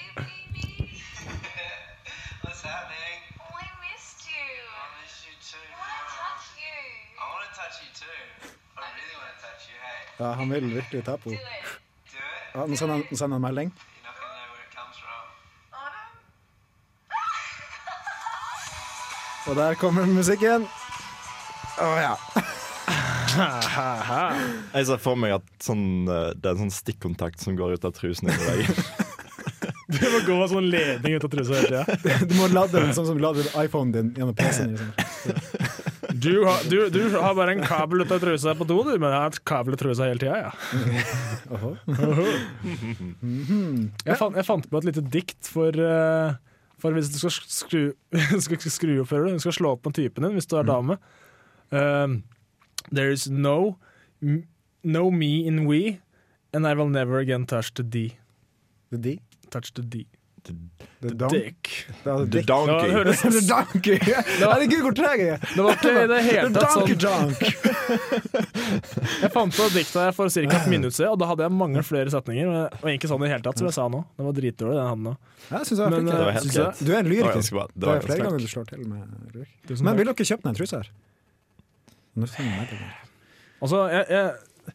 Ja, 10.21 10.33
han 10.37 10.51
vil 10.53 10.67
virkelig 10.75 11.05
ta 11.05 11.15
på 11.17 11.31
henne. 11.33 11.41
Ja, 12.53 12.67
Nå 12.67 12.77
sender 12.77 13.01
han, 13.01 13.33
han 13.33 13.41
melding. 13.41 13.71
Og 19.49 19.57
der 19.57 19.75
kommer 19.75 20.07
musikken. 20.07 20.67
Å 21.81 21.91
ja. 22.01 22.15
Jeg 24.75 24.87
ser 24.89 24.99
for 25.01 25.15
meg 25.21 25.37
at 25.39 25.47
sånn, 25.63 25.85
eh, 26.11 26.33
det 26.35 26.49
er 26.51 26.57
en 26.57 26.65
sånn 26.67 26.75
stikkontakt 26.75 27.39
som 27.43 27.55
går 27.59 27.77
ut 27.79 27.85
av 27.87 27.95
trusen 27.97 28.31
hele 28.33 28.45
veien. 28.51 28.75
Du 29.91 30.05
må 30.07 30.21
gå 30.23 30.35
med 30.39 30.47
sånn 30.53 30.67
ledning 30.71 31.17
ut 31.19 31.25
av 31.27 31.31
trusa 31.33 31.57
hele 31.59 31.81
tida. 31.83 32.19
Du 32.31 32.35
må 32.39 32.47
lade 32.53 32.79
den 32.79 32.93
sånn 32.95 33.09
som 33.09 33.17
du 33.19 33.23
lader 33.25 33.49
iPhonen 33.59 33.91
din 33.97 34.11
gjennom 34.15 34.37
PC-en. 34.39 34.77
Liksom. 34.77 34.91
Du, 36.15 36.31
har- 36.47 36.63
du, 36.71 36.77
du 36.95 37.01
har 37.17 37.35
bare 37.35 37.57
en 37.57 37.65
kabel 37.67 38.05
ut 38.05 38.13
av 38.15 38.21
trusa 38.23 38.55
på 38.55 38.67
do, 38.71 38.77
du, 38.87 38.93
men 39.03 39.11
jeg 39.11 39.19
har 39.25 39.33
et 39.35 39.41
kabel 39.51 39.75
av 39.75 39.81
trusa 39.83 40.07
hele 40.07 40.23
tida, 40.23 40.37
ja. 40.47 40.53
Oho. 41.57 41.73
Jeg, 44.07 44.17
fant, 44.21 44.39
jeg 44.39 44.47
fant 44.47 44.71
på 44.71 44.79
et 44.79 44.89
lite 44.93 45.03
dikt 45.11 45.51
for, 45.51 45.75
eh, 45.75 46.39
for 46.83 46.95
hvis 46.95 47.11
du 47.15 47.19
skal 47.25 47.35
skru, 47.51 47.83
skal 48.47 48.63
skru 48.71 48.95
opp 49.03 49.11
du, 49.11 49.27
du 49.35 49.43
skal 49.43 49.57
slå 49.59 49.75
opp 49.75 49.83
på 49.89 49.95
typen 49.99 50.27
din 50.29 50.39
hvis 50.39 50.47
du 50.51 50.55
er 50.61 50.71
dame. 50.71 51.01
Um, 51.73 52.25
there 52.93 53.11
is 53.11 53.29
no, 53.31 53.77
no 54.83 55.11
me 55.11 55.47
in 55.47 55.67
we, 55.67 56.01
and 56.53 56.67
I 56.67 56.75
will 56.75 56.89
never 56.89 57.19
again 57.19 57.47
touch 57.47 57.73
the 57.75 57.83
D. 57.83 58.17
The 58.91 58.99
D. 58.99 59.21
Touch 59.51 59.73
the 59.75 59.83
D. 59.83 60.07
The 61.01 61.15
Don. 61.15 61.29
Dick. 61.29 61.87
The, 62.03 62.25
The 62.25 62.43
donkey. 62.43 62.43
Det 62.43 62.47
donkey. 62.47 62.91
høres 62.91 63.21
The 63.37 63.41
Donkey! 63.49 63.99
Herregud, 64.41 64.81
hvor 64.87 64.95
treg 64.97 65.21
jeg 65.21 65.35
er! 65.35 65.43
Det 65.55 65.65
var 65.67 65.77
ikke 65.77 65.91
i 65.93 66.07
det 66.09 66.21
hele 66.25 66.49
The 66.49 66.61
tatt 66.61 66.75
Donkey 66.75 66.97
sånn 66.97 67.03
Donk! 67.05 67.39
Jeg 69.21 69.31
fant 69.35 69.53
på 69.57 69.67
dikta 69.75 70.07
for 70.17 70.33
ca. 70.33 70.41
et 70.41 70.69
minutt 70.75 70.97
siden, 70.97 71.13
og 71.13 71.19
da 71.21 71.29
hadde 71.31 71.45
jeg 71.45 71.53
mange 71.61 71.83
flere 71.87 72.13
setninger. 72.13 72.49
Men 72.49 72.67
det 72.73 72.81
var 72.83 72.95
ikke 72.97 73.11
sånn 73.11 73.21
i 73.21 73.29
det 73.29 73.33
hele 73.35 73.45
tatt, 73.47 73.61
som 73.61 73.69
jeg 73.69 73.77
sa 73.77 73.87
nå. 73.93 74.01
Det 74.17 74.27
var 74.27 74.37
dritdårlig, 74.39 74.77
den 74.81 74.89
handen 74.91 75.09
nå. 75.11 75.15
Jeg 75.51 75.69
synes 75.69 75.77
jeg 75.77 75.85
var 75.85 75.91
Men, 75.97 76.09
Det 76.11 76.19
var 76.21 76.33
helt 76.39 76.53
greit. 76.57 76.81
Du 76.81 76.91
er 76.91 76.99
en 77.01 77.11
Det 77.11 77.11
var 77.11 77.11
lyriker. 77.13 77.45
Det 77.45 77.69
Det 77.75 77.91
var 77.91 78.01
er 78.01 78.07
flere 78.09 78.27
ganger 78.27 78.41
du 78.41 78.51
slår 78.55 78.69
til 78.73 78.85
med 78.89 79.01
lyrikk. 79.37 79.85
Men 79.91 80.01
vil 80.01 80.11
dere 80.13 80.29
kjøpe 80.33 80.49
den 80.49 80.59
trusa 80.61 80.81
her? 80.83 80.91
Nå 82.19 82.27
sender 82.31 82.65
jeg 82.65 82.69
det. 82.73 82.91
Altså, 83.61 83.81
jeg, 83.93 84.05
jeg, 84.11 84.75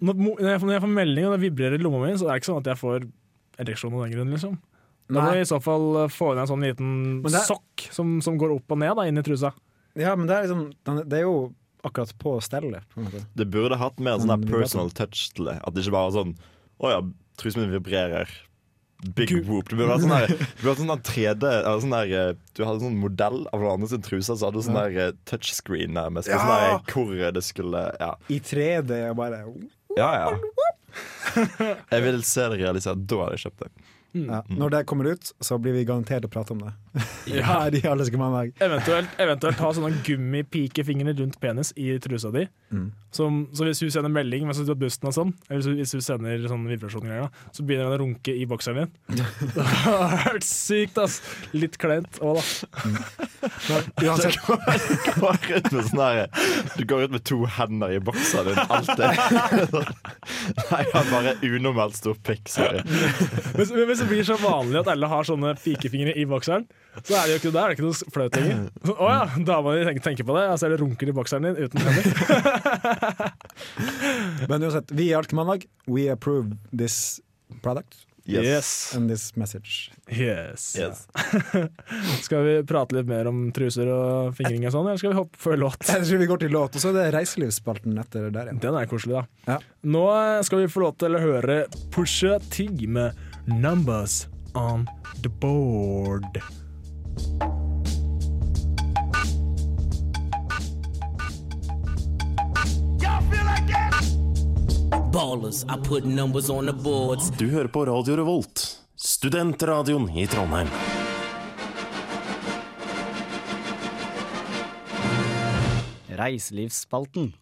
når, 0.00 0.14
når 0.24 0.48
jeg 0.48 0.60
når 0.64 0.74
jeg 0.76 0.82
får 0.86 0.92
melding 0.96 1.26
og 1.28 1.34
det 1.36 1.42
vibrerer 1.44 1.76
i 1.76 1.82
lomma 1.84 2.00
mi, 2.06 2.12
så 2.16 2.28
er 2.28 2.32
det 2.36 2.40
ikke 2.42 2.50
sånn 2.52 2.60
at 2.62 2.70
jeg 2.72 2.80
får 2.80 3.06
ereksjon 3.60 3.96
av 3.98 4.04
den 4.06 4.14
grunn, 4.14 4.34
liksom. 4.36 4.58
Da 5.10 5.24
må 5.26 5.32
jeg 5.34 5.42
i 5.42 5.50
så 5.50 5.58
fall 5.60 5.86
eh, 6.04 6.12
få 6.14 6.28
inn 6.32 6.38
en 6.44 6.48
sånn 6.48 6.62
liten 6.64 6.90
er- 7.26 7.42
sokk 7.48 7.88
som, 7.92 8.12
som 8.24 8.36
går 8.40 8.54
opp 8.54 8.70
og 8.76 8.78
ned 8.80 8.94
da, 8.96 9.08
inn 9.10 9.18
i 9.18 9.24
trusa. 9.26 9.50
Ja, 9.98 10.14
men 10.16 10.28
det 10.30 10.36
er, 10.36 10.46
liksom, 10.46 11.00
det 11.10 11.18
er 11.18 11.24
jo 11.26 11.34
akkurat 11.82 12.12
på 12.22 12.36
stellet. 12.44 12.86
På. 12.94 13.02
Det 13.34 13.48
burde 13.50 13.78
hatt 13.80 13.98
mer 13.98 14.20
sånn 14.22 14.46
personal 14.46 14.92
touch 14.94 15.26
til 15.34 15.48
det. 15.50 15.56
At 15.66 15.74
det 15.74 15.82
ikke 15.82 15.96
bare 15.96 16.12
er 16.12 16.16
sånn 16.20 16.34
Å 16.80 16.92
ja, 16.94 17.00
trusen 17.40 17.64
min 17.64 17.72
vibrerer. 17.74 18.30
Big 19.16 19.30
Gud. 19.30 19.46
whoop. 19.48 19.68
Du 19.70 19.76
burde 19.78 19.94
hatt 19.94 20.04
sånn 20.04 20.12
der, 20.12 20.32
det 20.56 20.62
burde 20.64 20.76
sånn 20.82 20.92
der 20.92 21.04
3D 21.08 21.44
eller 21.50 21.84
sånn 21.84 21.94
der, 21.96 22.14
eh, 22.18 22.32
Du 22.56 22.64
hadde 22.66 22.82
sånn 22.84 22.98
modell 23.00 23.46
av 23.50 23.62
noen 23.62 23.78
andre 23.78 23.88
sin 23.92 24.04
truse, 24.04 24.34
så 24.36 24.48
hadde 24.48 24.60
du 24.60 24.66
sånn 24.66 24.76
der 24.80 24.98
eh, 25.06 25.14
touchscreen 25.30 25.94
nærmest. 25.96 26.28
Ja. 26.28 26.40
Sånn 26.42 26.52
der, 26.52 26.82
hvor 26.92 27.36
det 27.38 27.44
skulle 27.46 27.84
Ja, 28.00 28.12
I 28.28 28.40
3D 28.44 29.00
bare 29.18 29.44
ja. 29.96 30.10
ja. 30.14 30.34
Jeg 31.92 32.04
vil 32.04 32.22
se 32.26 32.46
det 32.52 32.60
realisert. 32.60 33.02
Da 33.08 33.24
hadde 33.24 33.38
jeg 33.38 33.44
kjøpt 33.48 33.64
det. 33.64 33.72
Ja. 34.12 34.40
Når 34.48 34.70
det 34.74 34.80
kommer 34.90 35.10
ut, 35.12 35.32
så 35.40 35.58
blir 35.62 35.76
vi 35.76 35.84
garantert 35.88 36.24
å 36.26 36.30
prate 36.32 36.54
om 36.56 36.64
det. 36.66 36.72
Ja. 37.30 37.44
Her 37.46 37.74
i 37.76 37.80
Alle. 37.86 38.02
Eventuelt, 38.58 39.12
eventuelt 39.20 39.60
ha 39.62 39.68
sånne 39.76 40.00
gummipikefingre 40.02 41.12
rundt 41.20 41.36
penis 41.38 41.68
i 41.78 41.92
trusa 42.02 42.32
di. 42.34 42.46
Mm. 42.74 42.88
Som, 43.14 43.36
så 43.54 43.66
hvis 43.66 43.82
hun 43.84 43.92
sender 43.94 44.10
melding 44.10 44.46
mens 44.48 44.58
du 44.58 44.64
er 44.64 44.72
på 44.72 44.80
bussen, 44.86 45.06
og 45.10 45.14
sånn, 45.14 45.30
eller 45.50 45.76
hvis 45.78 45.92
hun- 45.94 46.02
sender 46.02 46.42
sånn 46.50 46.64
vibrasjongreier, 46.66 47.28
så 47.54 47.62
begynner 47.66 47.86
han 47.90 47.94
å 47.94 48.00
runke 48.02 48.34
i 48.34 48.46
bokseren 48.50 48.88
din. 48.88 49.20
Det 49.54 49.66
har 49.84 50.16
vært 50.24 50.46
sykt, 50.48 50.98
ass! 50.98 51.20
Litt 51.54 51.78
kleint 51.82 52.18
òg, 52.24 52.40
da. 52.40 53.80
Uansett, 54.08 54.40
Du 54.40 55.20
går 55.20 55.38
ut 55.60 55.70
med 55.72 55.86
sånn 55.90 56.40
Du 56.78 56.84
går 56.90 57.04
ut 57.06 57.14
med 57.14 57.24
to 57.30 57.40
hender 57.58 57.94
i 57.94 58.00
bokseren 58.02 58.50
din 58.50 58.64
alltid. 58.66 59.06
Nei, 60.70 60.82
jeg 60.82 60.92
har 60.96 61.10
bare 61.12 61.36
unormalt 61.46 61.98
stor 62.00 62.18
pikk, 62.26 62.48
sorry. 62.50 62.82
Men, 62.86 63.74
men 63.92 63.99
det 64.00 64.08
blir 64.10 64.24
så 64.26 64.36
vanlig 64.40 64.80
at 64.80 64.90
alle 64.92 65.08
har 65.10 65.26
sånne 65.28 65.54
pikefingre 65.60 66.14
i 66.18 66.26
bokseren, 66.28 66.66
så 67.04 67.16
er 67.20 67.28
det 67.28 67.34
jo 67.34 67.40
ikke, 67.40 67.52
det 67.54 67.62
er 67.62 67.72
det 67.72 67.76
ikke 67.78 67.86
noe 67.86 68.12
flaut 68.16 68.38
lenger. 68.40 68.62
Å 68.96 69.10
ja, 69.12 69.22
dama 69.52 69.76
di 69.76 69.86
tenker, 69.88 70.04
tenker 70.08 70.28
på 70.28 70.36
det, 70.38 70.44
og 70.50 70.60
så 70.60 70.68
er 70.68 70.74
det 70.74 70.80
runker 70.82 71.12
i 71.12 71.16
bokseren 71.16 71.48
din 71.48 71.58
uten 71.60 71.78
hender. 71.86 73.32
men 74.50 74.68
uansett, 74.68 74.94
vi 74.96 75.10
i 75.10 75.16
Alkemandag, 75.18 75.66
we 75.86 76.08
approve 76.12 76.56
this 76.72 77.20
product 77.62 78.06
Yes. 78.30 78.92
and 78.94 79.10
this 79.10 79.36
message. 79.36 79.90
Yes. 80.08 80.76
Yes. 80.78 81.08
Skal 82.24 82.44
vi 82.44 82.54
prate 82.68 82.94
litt 82.94 83.08
mer 83.08 83.26
om 83.30 83.48
truser 83.54 83.88
og 83.90 84.36
fingring 84.38 84.66
og 84.68 84.74
sånn, 84.74 84.86
eller 84.90 85.00
skal 85.00 85.14
vi 85.14 85.18
hoppe 85.18 85.40
før 85.40 85.58
låt? 85.64 85.88
Jeg 85.88 86.06
tror 86.06 86.22
vi 86.22 86.28
går 86.30 86.42
til 86.44 86.54
låt, 86.54 86.76
og 86.76 86.82
så 86.84 86.92
er 86.92 86.98
det 86.98 87.06
reiselivsspalten 87.16 87.98
etter 88.02 88.28
der 88.34 88.50
igjen. 88.50 88.62
Den 88.62 88.78
er 88.78 88.90
koselig, 88.90 89.22
da. 89.22 89.54
Ja. 89.54 89.58
Nå 89.96 90.04
skal 90.46 90.62
vi 90.64 90.70
få 90.70 90.84
lov 90.84 90.96
til 91.00 91.16
å 91.16 91.22
høre 91.24 91.62
Pusha 91.94 92.38
Tig 92.52 92.86
med 92.90 93.18
'Numbers 93.46 94.26
On 94.54 94.86
The 95.22 95.28
Board'. 95.28 96.42
Ballers, 105.12 105.64
I 105.68 105.76
put 105.88 106.04
numbers 106.04 106.50
on 106.50 106.66
the 106.66 106.72
boards. 106.72 107.30
Du 107.30 107.50
hører 107.50 107.68
på 107.68 107.84
Radio 107.84 108.16
Revolt, 108.16 108.78
studentradioen 108.96 110.10
i 110.16 110.26
Trondheim. 110.26 110.68
Reiselivsspalten. 116.08 117.32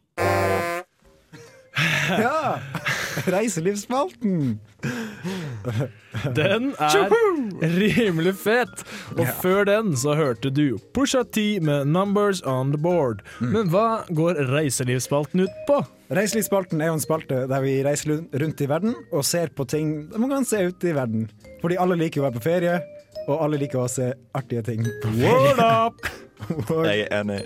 Ja! 2.09 2.59
Reiselivsspalten! 3.27 4.59
Den 6.37 6.71
er 6.79 7.13
rimelig 7.63 8.35
fet! 8.41 8.85
Og 9.17 9.27
før 9.43 9.65
den 9.69 9.97
så 9.99 10.15
hørte 10.19 10.51
du 10.55 10.79
Pusha 10.95 11.23
T 11.23 11.59
med 11.65 11.89
'Numbers 11.89 12.43
On 12.47 12.73
The 12.73 12.81
Board'. 12.83 13.25
Men 13.41 13.71
hva 13.73 14.05
går 14.15 14.41
reiselivsspalten 14.53 15.45
ut 15.47 15.63
på? 15.69 15.81
Reiselivsspalten 16.15 16.81
er 16.81 16.93
jo 16.93 16.99
en 16.99 17.05
spalte 17.05 17.43
der 17.51 17.65
vi 17.65 17.83
reiser 17.85 18.23
rundt 18.43 18.61
i 18.65 18.69
verden 18.69 18.95
og 19.13 19.27
ser 19.29 19.53
på 19.53 19.67
ting 19.69 20.09
man 20.17 20.31
kan 20.31 20.49
se 20.49 20.63
ute 20.71 20.89
i 20.89 20.97
verden. 20.97 21.29
Fordi 21.61 21.77
alle 21.81 21.99
liker 22.01 22.23
å 22.23 22.29
være 22.29 22.39
på 22.39 22.47
ferie, 22.47 22.79
og 23.29 23.45
alle 23.45 23.61
liker 23.61 23.83
å 23.83 23.91
se 23.93 24.13
artige 24.37 24.65
ting 24.71 24.87
på 25.03 25.13
ferie. 25.19 25.53
Up! 25.59 26.01
Word 26.71 26.87
Jeg 26.87 27.07
er 27.11 27.21
enig. 27.21 27.41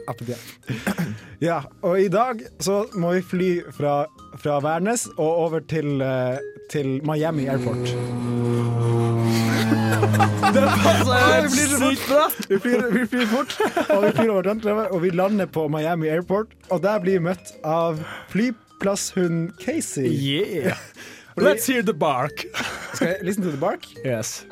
ja. 1.40 1.60
og 1.82 2.00
i 2.00 2.08
dag 2.12 2.42
så 2.60 2.84
må 2.94 3.12
vi 3.16 3.22
fly 3.22 3.50
fra, 3.76 4.04
fra 4.38 4.58
Værnes 4.64 5.06
og 5.16 5.36
over 5.46 5.60
til, 5.68 6.00
eh, 6.02 6.38
til 6.70 7.00
Miami 7.06 7.46
Airport. 7.46 7.92
Det 10.52 10.62
passer 10.82 11.48
sykt 11.48 12.02
bra! 12.08 12.24
Vi 12.48 12.58
flyr, 12.60 12.82
vi 12.92 13.04
flyr 13.08 13.26
fort, 13.30 13.54
og 13.88 14.02
vi 14.04 14.10
flyr 14.16 14.30
over 14.30 14.40
Atlanterhavet, 14.42 14.86
og 14.90 15.02
vi 15.02 15.10
lander 15.14 15.46
på 15.46 15.68
Miami 15.72 16.08
Airport. 16.12 16.52
Og 16.70 16.82
der 16.82 16.98
blir 17.02 17.20
vi 17.20 17.24
møtt 17.30 17.54
av 17.64 18.00
flyplasshund 18.32 19.54
Casey. 19.62 20.10
Yeah! 20.12 20.76
Let's 21.36 21.66
hear 21.66 21.82
the 21.82 21.94
bark. 21.94 22.44
Skal 22.94 23.06
jeg 23.08 23.16
listen 23.22 23.42
to 23.44 23.50
the 23.50 23.60
bark? 23.60 23.86
Yes. 24.04 24.46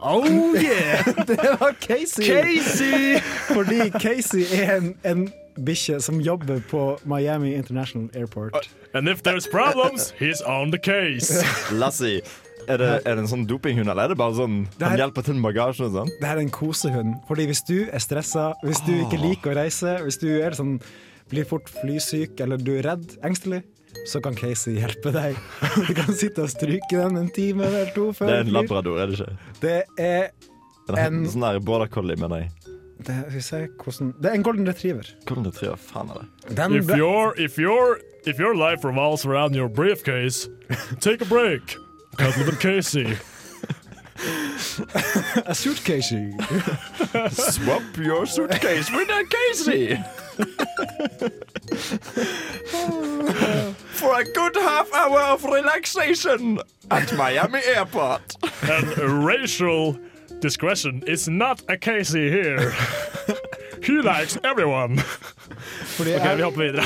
Oh 0.00 0.54
yeah! 0.54 1.04
Det 1.28 1.38
var 1.60 1.72
Casey! 1.80 2.24
Casey! 2.24 3.20
Fordi 3.56 3.90
Casey 4.00 4.44
er 4.52 4.76
en, 4.76 4.94
en 5.04 5.26
bikkje 5.64 6.00
som 6.00 6.20
jobber 6.20 6.60
på 6.70 6.98
Miami 7.04 7.54
International 7.54 8.08
Airport. 8.14 8.68
And 8.94 9.08
if 9.08 9.22
there's 9.22 9.46
problems, 9.50 10.12
he's 10.18 10.42
on 10.46 10.70
the 10.70 10.78
case. 10.78 11.44
Lassie, 11.72 12.20
er 12.68 12.76
det, 12.76 12.90
er 13.06 13.16
det 13.16 13.24
en 13.24 13.28
sånn 13.32 13.46
dopinghund, 13.48 13.88
eller 13.90 14.04
er 14.08 14.12
det 14.14 14.18
bare 14.20 14.36
sånn 14.36 14.58
Det 14.78 14.86
Han 14.86 14.92
er- 14.98 15.04
hjelper 15.06 15.24
til 15.26 15.34
med 15.40 15.48
bagasjen 15.50 15.88
og 15.88 15.92
sånn? 15.98 16.12
Det 16.20 16.28
her 16.28 16.36
er 16.36 16.44
en 16.46 16.50
kosehund. 16.54 17.14
Fordi 17.28 17.46
hvis 17.50 17.64
du 17.68 17.76
er 17.90 17.98
stressa, 18.04 18.50
hvis 18.64 18.80
du 18.86 18.92
ikke 19.00 19.20
liker 19.24 19.52
å 19.54 19.60
reise, 19.62 19.96
hvis 20.04 20.20
du 20.20 20.28
er 20.40 20.56
sånn, 20.56 20.76
blir 21.30 21.44
fort 21.48 21.68
flysyk 21.80 22.40
eller 22.44 22.56
du 22.60 22.72
er 22.78 22.82
redd, 22.92 23.16
engstelig, 23.24 23.62
så 24.06 24.20
kan 24.24 24.34
Casey 24.38 24.76
hjelpe 24.78 25.12
deg. 25.14 25.36
Du 25.88 25.92
kan 25.94 26.14
sitte 26.14 26.42
og 26.46 26.50
stryke 26.52 26.90
den 26.96 27.16
en 27.20 27.30
time 27.34 27.64
eller 27.66 27.90
to 27.94 28.10
før 28.16 28.26
Det 28.30 28.36
er 28.36 28.40
en 28.46 28.52
labrador, 28.54 28.98
er 29.02 29.06
det 29.12 29.20
ikke? 29.20 29.36
Det 29.60 29.76
er 29.98 30.30
en, 30.90 30.98
En- 30.98 31.26
Sånn 31.30 31.44
der 31.46 31.60
border 31.62 31.86
collie, 31.92 32.16
mener 32.18 32.36
jeg. 32.44 32.50
det, 33.00 33.14
skal 33.16 33.34
vi 33.34 33.40
se 33.46 33.60
hvordan 33.84 34.12
Det 34.20 34.30
er 34.30 34.34
en 34.34 34.42
golden 34.46 34.66
retriever. 34.68 35.06
Golden 35.26 35.46
retriever, 35.52 35.76
faen 35.80 36.10
er 36.10 36.22
det? 36.22 36.56
Den 36.58 36.74
If 36.80 36.90
your 36.96 37.34
if 37.38 37.58
you're, 37.58 37.98
if 38.26 38.38
your 38.40 38.54
life 38.56 38.84
revolves 38.84 39.24
around 39.26 39.54
your 39.56 39.68
briefcase, 39.68 40.48
take 41.00 41.22
a 41.22 41.28
break. 41.28 41.76
Cuddle 42.18 42.44
with 42.46 42.58
Casey. 42.60 43.16
a 45.46 45.54
suitcase. 45.54 46.10
Swap 47.30 47.82
your 47.96 48.26
suitcase 48.26 48.90
with 48.92 49.08
a 49.08 49.24
Casey! 49.32 49.96
For 54.00 54.14
a 54.14 54.24
good 54.24 54.56
half 54.56 54.88
hour 54.94 55.20
of 55.34 55.44
relaxation 55.44 56.58
at 56.90 57.12
Miami 57.18 57.60
Airport. 57.76 58.34
And 58.62 58.86
racial 59.26 59.94
discretion 60.40 61.02
is 61.06 61.28
not 61.28 61.62
a 61.68 61.76
Casey 61.76 62.30
here. 62.30 62.72
he 63.82 64.00
likes 64.00 64.38
everyone. 64.42 64.96
Fordi 65.98 66.14
Ok, 66.16 66.36
vi 66.36 66.42
hopper 66.42 66.62
videre. 66.62 66.82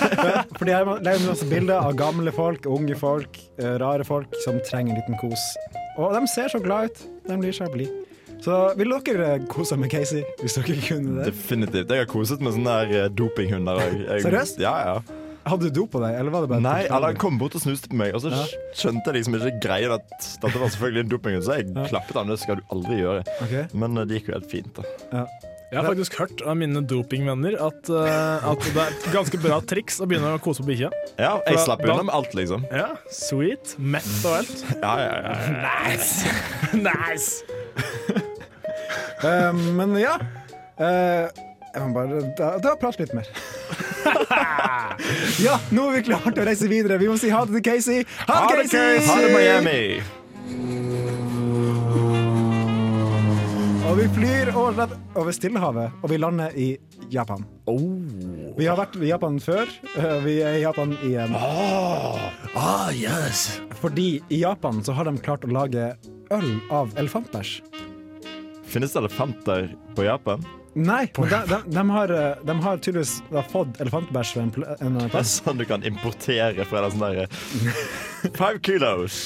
fordi 0.58 0.70
jeg 0.70 0.86
legger 0.86 1.26
masse 1.28 1.48
bilder 1.48 1.80
av 1.80 1.96
gamle 1.96 2.32
folk, 2.32 2.66
unge 2.66 2.96
folk, 2.96 3.40
eh, 3.58 3.78
rare 3.80 4.04
folk 4.04 4.36
som 4.44 4.60
trenger 4.70 4.92
en 4.92 5.00
liten 5.00 5.16
kos. 5.22 5.46
Og 5.96 6.12
de 6.12 6.26
ser 6.28 6.52
så 6.52 6.60
glad 6.60 6.90
ut. 6.90 7.02
De 7.28 7.38
blir 7.40 7.56
så 7.56 7.70
blide. 7.72 8.04
Så 8.44 8.58
ville 8.76 9.00
dere 9.04 9.38
kosa 9.38 9.54
kose 9.54 9.80
med 9.80 9.90
Casey, 9.96 10.22
hvis 10.42 10.60
dere 10.60 10.76
kunne 10.84 11.22
det? 11.22 11.32
Definitivt. 11.32 11.88
Jeg 11.88 12.04
har 12.04 12.12
koset 12.12 12.44
med 12.44 12.52
sånne 12.52 12.76
der 12.82 13.04
eh, 13.06 13.10
dopinghunder 13.16 13.80
òg. 13.80 13.98
Seriøst? 14.28 14.60
Ja, 14.60 14.76
ja. 14.90 15.19
Hadde 15.48 15.70
du 15.70 15.80
do 15.80 15.86
på 15.88 16.00
deg, 16.02 16.14
eller 16.20 16.30
var 16.34 16.44
det 16.44 16.50
bare 16.52 16.62
Nei, 16.64 16.80
eller 16.84 17.12
han 17.14 17.20
kom 17.20 17.38
bort 17.40 17.54
og 17.56 17.62
snuste 17.62 17.88
på 17.88 17.96
meg, 17.96 18.12
og 18.14 18.20
så 18.20 18.30
Ja. 18.34 18.42
skjønte 18.76 19.08
jeg 19.08 19.14
liksom 19.22 19.38
ikke 19.38 19.60
greien 19.64 19.92
at 19.94 20.04
dette 20.42 20.58
var 20.60 20.68
selvfølgelig 20.68 21.00
en 21.06 21.08
doping, 21.08 21.38
så 21.42 21.56
jeg 21.56 21.70
Ja. 21.74 21.86
klappet 21.88 22.14
han. 22.20 22.26
Det 22.28 22.38
skal 22.40 22.56
du 22.56 22.62
aldri 22.70 22.98
gjøre. 23.00 23.24
Okay. 23.42 23.64
Men 23.72 23.96
eh, 23.98 24.04
det 24.04 24.20
gikk 24.20 24.28
jo 24.28 24.34
helt 24.38 24.50
fint, 24.50 24.74
da. 24.74 24.82
Jeg 25.70 25.78
har 25.78 25.86
faktisk 25.94 26.16
hørt 26.18 26.42
av 26.42 26.56
mine 26.58 26.80
dopingvenner 26.82 27.54
at, 27.54 27.88
uh, 27.88 28.50
at 28.50 28.58
det 28.58 28.74
er 28.76 28.88
et 28.90 29.04
ganske 29.14 29.38
bra 29.40 29.60
triks 29.60 30.00
å 30.02 30.06
begynne 30.10 30.32
å 30.34 30.40
kose 30.42 30.64
på 30.64 30.66
bikkja. 30.74 30.90
Ja, 31.16 31.40
jeg 31.46 31.58
slapp 31.62 31.84
unna 31.86 32.02
med 32.02 32.12
alt, 32.14 32.34
liksom. 32.34 32.64
Ja, 32.74 32.96
sweet. 33.08 33.76
Mett 33.78 34.10
og 34.26 34.40
alt. 34.40 34.64
Ja, 34.82 34.98
ja, 34.98 35.14
ja. 35.22 35.34
Nice! 35.86 36.26
nice! 36.74 37.44
uh, 39.22 39.52
men 39.52 39.94
ja. 40.00 40.18
Uh, 40.80 41.30
jeg 41.70 41.86
må 41.86 41.94
bare 41.94 42.34
da, 42.36 42.56
da 42.58 42.74
prate 42.74 43.04
litt 43.04 43.14
mer. 43.14 43.30
ja, 45.46 45.56
nå 45.74 45.88
er 45.90 45.98
vi 45.98 46.02
klare 46.10 46.32
til 46.34 46.42
å 46.42 46.46
reise 46.48 46.68
videre. 46.70 46.98
Vi 47.00 47.08
må 47.10 47.16
si 47.20 47.30
ha 47.32 47.44
det 47.46 47.58
til 47.58 47.64
Casey. 47.72 48.04
Ha 48.28 48.40
det, 48.50 48.66
Casey! 48.70 49.06
Ha 49.06 49.14
det, 49.24 49.30
Miami! 49.34 49.80
Og 53.90 53.96
vi 53.98 54.04
flyr 54.14 54.52
over, 54.54 54.92
over 55.18 55.34
Stillehavet, 55.34 55.96
og 56.04 56.12
vi 56.12 56.18
lander 56.20 56.54
i 56.54 56.68
Japan. 57.10 57.42
Vi 58.58 58.68
har 58.68 58.78
vært 58.78 58.94
i 59.02 59.08
Japan 59.10 59.40
før. 59.42 59.66
eh, 59.96 60.18
Vi 60.22 60.36
er 60.46 60.58
i 60.60 60.62
Japan 60.62 60.92
igjen. 61.02 61.34
Ah, 61.34 62.90
yes. 62.94 63.60
Fordi 63.80 64.20
i 64.30 64.42
Japan 64.44 64.78
så 64.86 64.94
har 64.94 65.04
de 65.10 65.16
klart 65.18 65.42
å 65.46 65.50
lage 65.50 65.88
øl 66.30 66.50
av 66.70 66.94
elefantbæsj. 67.00 67.56
Finnes 68.70 68.92
det 68.94 69.00
elefanter 69.02 69.72
på 69.96 70.04
Japan? 70.06 70.44
Nei, 70.78 71.08
men 71.18 71.28
de, 71.32 71.38
de, 71.50 71.56
de, 71.74 71.82
har, 71.90 72.12
eh, 72.14 72.42
de 72.46 72.54
har 72.62 72.76
tydeligvis 72.78 73.16
har 73.34 73.46
fått 73.50 73.80
elefantbæsj 73.82 74.36
en, 74.38 74.50
en 74.78 74.98
Det 75.00 75.06
er 75.08 75.14
plass. 75.16 75.32
sånn 75.42 75.58
du 75.58 75.64
kan 75.66 75.82
importere 75.88 76.66
fra 76.70 76.84
det 76.84 76.92
sånn 76.94 77.02
derre 77.02 77.24
Five 78.38 78.60
kilos. 78.62 79.16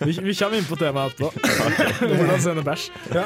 Vi, 0.00 0.14
vi 0.24 0.32
kommer 0.34 0.56
inn 0.56 0.64
på 0.64 0.78
temaet 0.80 1.12
etterpå. 1.12 1.28
Hvordan 2.16 2.40
sende 2.40 2.62
bæsj. 2.64 2.86
Ja, 3.12 3.24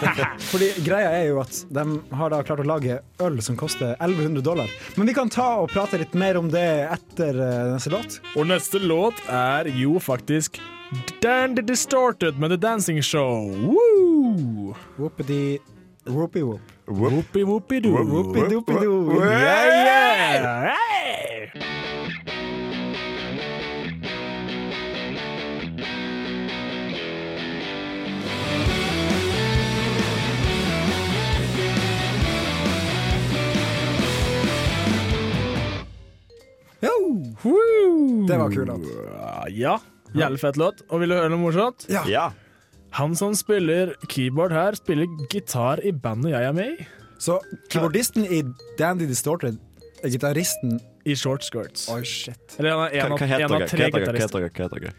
fordi 0.50 0.68
greia 0.82 1.12
er 1.20 1.28
jo 1.30 1.38
at 1.40 1.60
de 1.70 1.84
har 2.18 2.32
da 2.34 2.40
klart 2.42 2.64
å 2.64 2.66
lage 2.66 2.96
øl 3.22 3.38
som 3.46 3.56
koster 3.60 3.94
1100 4.02 4.42
dollar. 4.42 4.72
Men 4.98 5.06
vi 5.08 5.14
kan 5.14 5.30
ta 5.30 5.46
og 5.62 5.70
prate 5.70 6.00
litt 6.02 6.16
mer 6.18 6.36
om 6.40 6.50
det 6.50 6.66
etter 6.90 7.38
eh, 7.46 7.62
neste 7.76 7.94
låt. 7.94 8.18
Og 8.34 8.50
neste 8.50 8.82
låt 8.82 9.22
er 9.30 9.70
jo 9.78 9.96
faktisk 10.02 10.58
Dan 11.22 11.54
the 11.54 11.62
Distorted 11.62 12.38
med 12.42 12.50
The 12.50 12.60
Dancing 12.60 12.98
Show. 13.06 13.54
Woo! 13.62 14.74
Whoopity 14.98 15.60
whoopie 16.08 16.42
whoop. 16.42 16.60
Whoopi 16.86 17.44
whoopi 17.44 17.80
doo. 17.80 17.92
Whoopi 17.92 18.40
doopi 18.50 18.74
doo. 18.80 19.20
Yeah, 19.20 19.66
yeah. 19.84 20.74
Hey! 20.74 21.50
Woo! 37.42 38.26
Det 38.26 38.38
var 38.38 38.50
kul 38.50 38.66
låt. 38.66 38.80
Ja, 39.48 39.80
jævlig 40.12 40.40
fett 40.40 40.56
låt. 40.56 40.82
Og 40.88 41.00
vil 41.00 41.08
du 41.12 41.14
høre 41.18 41.30
noe 41.32 41.40
morsomt? 41.42 41.86
Ja. 41.88 42.02
Ja. 42.10 42.28
Han 42.98 43.14
som 43.14 43.34
spiller 43.38 43.92
keyboard 44.10 44.50
her, 44.52 44.74
spiller 44.74 45.06
gitar 45.30 45.78
i 45.86 45.92
bandet 45.94 46.32
jeg 46.32 46.48
er 46.48 46.54
med 46.56 46.72
i. 46.74 46.86
Så 47.22 47.36
keyboardisten 47.70 48.24
i 48.26 48.42
Dandy 48.78 49.06
Distorted 49.06 49.58
er 50.02 50.10
gitaristen 50.10 50.80
I 51.06 51.14
Short 51.14 51.46
Skirts. 51.46 51.86
Oi, 51.94 52.02
shit. 52.02 52.56
Eller 52.58 52.74
han 52.74 52.82
er 52.88 53.06
en 53.06 53.14
av, 53.14 53.22
en 53.22 53.54
av 53.62 53.68
tre 53.70 53.90
gitarister. 53.92 54.48
Hva 54.48 54.66
heter 54.66 54.82
dere? 54.82 54.94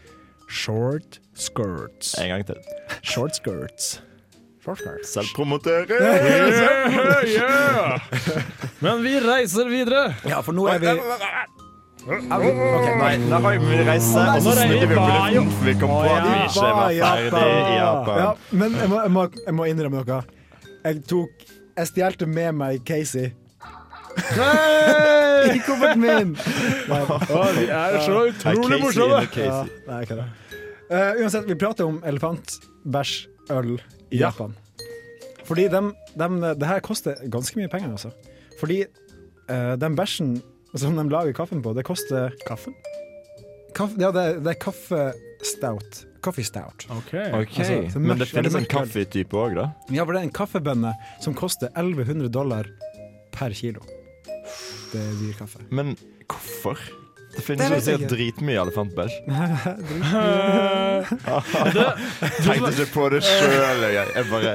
Short 0.48 1.20
Skirts. 1.36 2.14
En 2.24 2.32
gang 2.32 2.48
til. 2.48 2.64
Short 3.04 3.36
Skirts. 3.36 3.98
Selvpromotere! 5.10 6.00
Yeah, 6.00 7.24
yeah. 7.26 8.00
Men 8.84 9.04
vi 9.04 9.16
reiser 9.24 9.68
videre. 9.72 10.14
Ja, 10.28 10.40
for 10.46 10.56
nå 10.56 10.68
er 10.72 10.80
vi 10.84 10.94
Nei, 12.08 13.18
nå 13.28 13.40
har 13.44 13.58
vi 13.60 13.80
reist, 13.84 14.16
og 14.16 14.40
så 14.46 14.54
snudde 14.56 14.88
vi 14.88 14.96
luften, 14.96 15.50
vi 15.66 15.74
kom 15.82 15.92
på 15.92 15.98
at 16.08 16.24
vi 16.24 16.36
ikke 16.46 16.64
var 16.64 16.94
ferdig 17.34 17.58
i 17.60 17.76
Japan. 17.76 18.22
Ja, 18.22 18.30
men 18.62 18.78
jeg 18.80 18.90
må, 18.90 19.02
jeg, 19.04 19.12
må, 19.16 19.26
jeg 19.46 19.56
må 19.58 19.68
innrømme 19.70 20.04
noe. 20.06 20.22
Jeg 20.86 21.04
tok 21.10 21.46
Jeg 21.80 21.88
stjelte 21.88 22.28
med 22.28 22.56
meg 22.60 22.82
Casey. 22.88 23.30
I 25.56 25.60
kofferten 25.64 26.02
min! 26.04 26.34
Nei, 26.90 27.02
de 27.56 27.68
er 27.72 28.00
så 28.04 28.24
utrolig 28.28 28.80
morsomme. 28.82 29.22
ja, 29.40 29.60
nei, 29.88 30.00
ikke 30.04 30.18
det. 30.20 30.26
Eh, 30.90 31.22
uansett, 31.22 31.48
vi 31.48 31.56
prater 31.62 31.88
om 31.88 32.02
elefantbæsjøl 32.04 33.76
i 33.78 34.20
Ja. 34.20 34.28
Japan. 34.28 34.56
Fordi 35.48 35.68
dem, 35.72 35.94
dem, 36.20 36.40
det 36.42 36.68
her 36.68 36.80
koster 36.84 37.16
ganske 37.32 37.60
mye 37.60 37.70
penger, 37.72 37.92
altså. 37.96 38.12
Fordi 38.60 38.84
uh, 39.50 39.76
den 39.82 39.96
bæsjen 39.96 40.42
som 40.78 40.96
de 40.96 41.10
lager 41.10 41.34
kaffen 41.34 41.62
på, 41.66 41.74
det 41.76 41.84
koster 41.88 42.30
Kaffen? 42.46 42.74
Kaff, 43.76 43.92
Ja, 44.02 44.12
det, 44.12 44.44
det 44.44 44.50
er 44.56 44.60
kaffestout. 44.62 46.06
Coffee 46.22 46.44
stout. 46.44 46.84
OK. 46.92 47.14
Ok, 47.16 47.60
Altså, 47.62 47.92
så 47.94 48.00
Men 48.00 48.10
mørk- 48.12 48.20
det 48.20 48.28
finnes 48.28 48.54
en 48.56 48.60
mørk 48.60 48.74
øl. 48.74 48.76
kaffetype 48.76 49.34
òg, 49.40 49.54
da? 49.56 49.70
Ja, 49.96 50.04
for 50.04 50.12
det 50.14 50.20
er 50.20 50.24
en 50.28 50.34
kaffebønne 50.36 50.92
som 51.24 51.34
koster 51.34 51.70
1100 51.80 52.28
dollar 52.30 52.64
per 53.32 53.50
kilo. 53.56 53.80
Det 54.92 55.00
er 55.00 55.14
dyr 55.22 55.34
kaffe. 55.40 55.60
Men 55.72 55.96
hvorfor? 56.28 56.76
Det 57.30 57.36
Det 57.38 57.44
finnes 57.46 57.70
jo 57.70 57.76
vet 57.76 57.86
jeg 57.86 57.98
sikkert 58.00 58.12
dritmye 58.18 58.58
elefantbæsj. 58.58 59.14
Tenkte 62.44 62.72
ikke 62.74 62.88
på 62.94 63.06
det 63.14 63.22
sjøl. 63.24 63.84
Jeg, 63.94 64.08
jeg 64.16 64.26
bare 64.32 64.54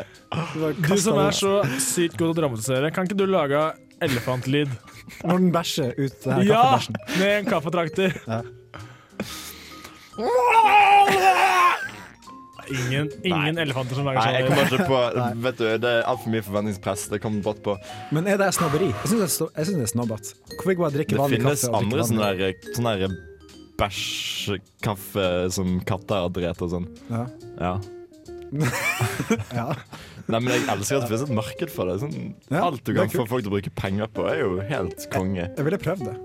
du 0.84 0.96
som 1.00 1.18
er 1.22 1.30
så 1.36 1.52
sykt 1.80 2.16
god 2.18 2.26
til 2.26 2.32
å 2.34 2.36
dramatisere, 2.42 2.90
kan 2.94 3.04
ikke 3.08 3.18
du 3.20 3.26
lage 3.30 3.60
elefantlyd? 4.08 4.68
Når 5.24 5.38
den 5.42 5.50
bæsjer 5.52 5.92
ut 5.98 6.14
det 6.24 6.32
her 6.34 6.42
Ja! 6.48 6.62
kaffebæsjen. 6.62 6.96
Med 7.18 7.38
en 7.38 7.46
kaffetrakter. 7.52 8.14
Ja. 8.28 8.40
Ingen, 12.70 13.10
ingen 13.28 13.58
elefanter 13.60 13.94
som 13.98 14.06
lager 14.08 14.22
Nei, 14.24 14.30
jeg 14.32 14.46
sånn. 14.46 14.54
kommer 14.54 14.70
ikke 14.72 14.86
på 14.88 15.00
Vet 15.44 15.58
du, 15.58 15.64
Det 15.82 15.90
er 15.98 16.06
altfor 16.08 16.32
mye 16.32 16.44
forventningspress. 16.46 17.02
Det 17.12 17.18
kommer 17.20 17.42
brått 17.44 17.60
på. 17.66 17.74
Men 18.16 18.30
er 18.30 18.38
det 18.40 18.48
snobberi? 18.56 18.88
Jeg 18.88 19.10
syns 19.12 19.20
det, 19.20 19.48
er 19.50 19.60
jeg 19.60 19.68
synes 19.68 19.80
det 19.82 19.84
er 19.84 19.92
snobbete. 19.92 20.32
Hvorfor 20.54 20.72
ikke 20.72 20.84
bare 20.86 20.94
drikke 20.96 21.12
Det 21.12 21.20
vanlig 21.20 21.40
finnes 21.42 21.60
kaffe? 21.60 21.68
og 21.68 21.74
drikke 21.74 21.84
andre 21.84 22.06
sånne 22.08 22.24
vanlig- 22.24 22.40
der- 22.40 22.78
sånne 22.78 22.94
der 23.02 23.10
bæsjkaffe 23.82 25.26
som 25.58 25.74
katter 25.92 26.24
har 26.24 26.32
drept 26.38 26.64
og 26.64 26.72
sånn. 26.72 26.88
Ja. 27.10 27.24
Ja. 27.60 27.74
Ja. 29.58 29.68
Nei, 30.26 30.40
men 30.40 30.52
Jeg 30.54 30.62
elsker 30.72 30.96
at 30.96 31.02
det 31.04 31.10
finnes 31.10 31.26
et 31.28 31.34
marked 31.36 31.70
for 31.74 31.90
det. 31.90 31.98
Sånn, 32.00 32.34
Ja, 32.48 32.62
alt 32.64 32.84
du 32.84 32.94
kan 32.96 33.10
få 33.12 33.26
folk 33.28 33.44
til 33.44 33.52
å 33.52 33.56
bruke 33.58 33.72
penger 33.76 34.06
på, 34.08 34.24
er 34.30 34.40
jo 34.40 34.50
helt 34.64 35.10
konge. 35.12 35.50
Jeg 35.50 35.64
ville 35.66 35.80
prøvd 35.80 36.04
det. 36.08 36.16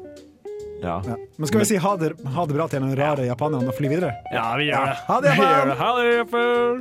Ja. 0.79 1.01
Ja. 1.03 1.15
Men 1.35 1.47
skal 1.49 1.59
vi 1.59 1.65
si 1.67 1.75
ha 1.83 1.95
det, 1.99 2.13
ha 2.35 2.45
det 2.47 2.55
bra 2.55 2.67
til 2.71 2.79
den 2.85 2.95
rare 2.95 3.25
japaneren 3.27 3.67
og 3.67 3.75
fly 3.75 3.87
videre? 3.91 4.13
Ja, 4.31 4.55
vi 4.59 4.69
gjør 4.69 4.85
det. 4.87 4.97
Ha 5.09 5.19
det, 5.25 5.29
Japan! 5.35 5.69
Ha 5.81 5.89
det, 5.99 6.05
Japan! 6.21 6.75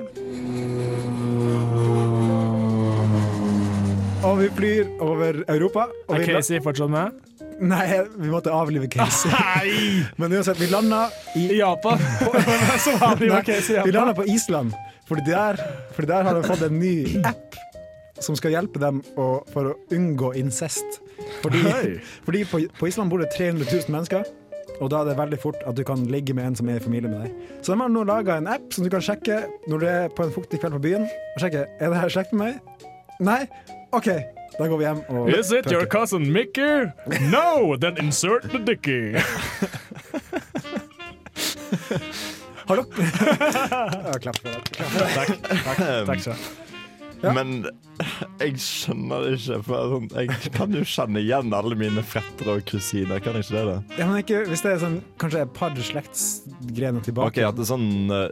Og 4.29 4.39
vi 4.43 4.49
flyr 4.55 4.89
over 5.03 5.43
Europa. 5.49 5.89
Og 6.09 6.15
Er 6.15 6.19
vi 6.23 6.27
Casey 6.33 6.61
fortsatt 6.63 6.91
med? 6.91 7.11
Nei, 7.59 7.87
vi 8.19 8.31
måtte 8.31 8.53
avlive 8.55 8.87
Casey. 8.91 9.31
Nei! 9.35 9.71
Men 10.21 10.33
uansett, 10.39 10.61
vi 10.63 10.69
landa 10.71 11.09
i 11.35 11.49
I 11.55 11.59
Japan. 11.59 11.99
Vi 13.85 13.93
landa 13.95 14.15
på 14.15 14.27
Island, 14.31 14.75
fordi 15.09 15.23
der, 15.31 15.59
fordi 15.97 16.09
der 16.11 16.23
har 16.27 16.33
de 16.37 16.43
fått 16.47 16.63
en 16.67 16.79
ny 16.79 16.95
app 17.27 17.57
som 18.23 18.37
skal 18.37 18.51
hjelpe 18.57 18.79
dem 18.83 18.97
å, 19.17 19.27
for 19.53 19.63
å 19.71 19.77
unngå 19.95 20.29
incest. 20.39 21.01
Fordi, 21.43 21.61
fordi 22.27 22.41
på, 22.51 22.57
på 22.79 22.87
Island 22.91 23.09
bor 23.13 23.19
det 23.23 23.31
300 23.37 23.65
000 23.71 23.95
mennesker, 23.95 24.23
og 24.79 24.87
da 24.93 24.97
er 25.01 25.07
det 25.11 25.19
veldig 25.19 25.39
fort 25.43 25.61
at 25.67 25.75
du 25.79 25.83
kan 25.87 26.01
ligge 26.11 26.33
med 26.37 26.45
en 26.51 26.57
som 26.59 26.67
er 26.71 26.77
i 26.79 26.85
familie 26.85 27.11
med 27.11 27.21
deg. 27.25 27.31
Så 27.63 27.69
de 27.73 27.77
har 27.81 27.91
nå 27.93 28.01
laga 28.07 28.33
en 28.39 28.51
app 28.51 28.67
som 28.75 28.83
du 28.87 28.91
kan 28.93 29.03
sjekke 29.03 29.37
når 29.71 29.79
du 29.83 29.87
er 29.91 30.05
på 30.15 30.21
en 30.27 30.35
fuktig 30.35 30.59
kveld 30.63 30.75
på 30.79 30.85
byen. 30.87 31.05
Og 31.35 31.39
sjekke, 31.43 31.61
Er 31.81 31.87
det 31.91 32.01
her 32.03 32.11
slekt 32.15 32.33
med 32.35 32.41
meg? 32.47 32.55
Nei? 33.19 33.43
OK, 33.97 34.09
da 34.59 34.65
går 34.69 34.79
vi 34.79 34.85
hjem 34.87 35.01
og 35.09 35.31
Is 35.35 35.51
it 35.51 35.67
your 35.73 35.87
cousin 35.87 36.33
Mickey? 36.33 36.87
No, 37.33 37.77
then 37.77 37.97
insert 37.99 38.43
the 38.53 38.59
dicky. 38.59 39.19
Har 42.69 42.83
dere 42.83 43.11
ja, 44.13 44.17
Klapp 44.23 44.41
for 44.43 44.53
det. 44.53 44.65
Klapp 44.77 44.91
for 44.93 45.05
det. 45.05 45.13
Takk. 45.17 45.53
Takk, 45.65 45.85
takk 46.11 46.25
skal. 46.27 46.49
Ja. 47.19 47.33
Men 47.35 47.65
jeg 48.39 48.61
skjønner 48.63 49.25
det 49.25 49.33
ikke. 49.39 49.57
For 49.67 49.95
sånn, 49.95 50.11
jeg 50.15 50.53
kan 50.55 50.75
jo 50.77 50.85
kjenne 50.87 51.23
igjen 51.23 51.57
alle 51.57 51.79
mine 51.79 52.05
fettere 52.07 52.59
og 52.59 52.67
kusiner. 52.69 53.23
Kan 53.25 53.41
ikke 53.41 53.57
det? 53.57 53.65
da? 53.73 53.79
Ja, 53.99 54.07
men 54.11 54.21
ikke, 54.23 54.45
hvis 54.51 54.63
det 54.63 54.77
er 54.77 54.85
sånn, 54.85 55.01
kanskje 55.19 55.43
et 55.47 55.57
par 55.57 55.75
slektsgrener 55.89 57.03
tilbake. 57.09 57.33
Ok, 57.33 57.43
At 57.49 57.59
det 57.59 57.67
er 57.67 57.71
sånn, 57.73 57.89
eh, 58.15 58.29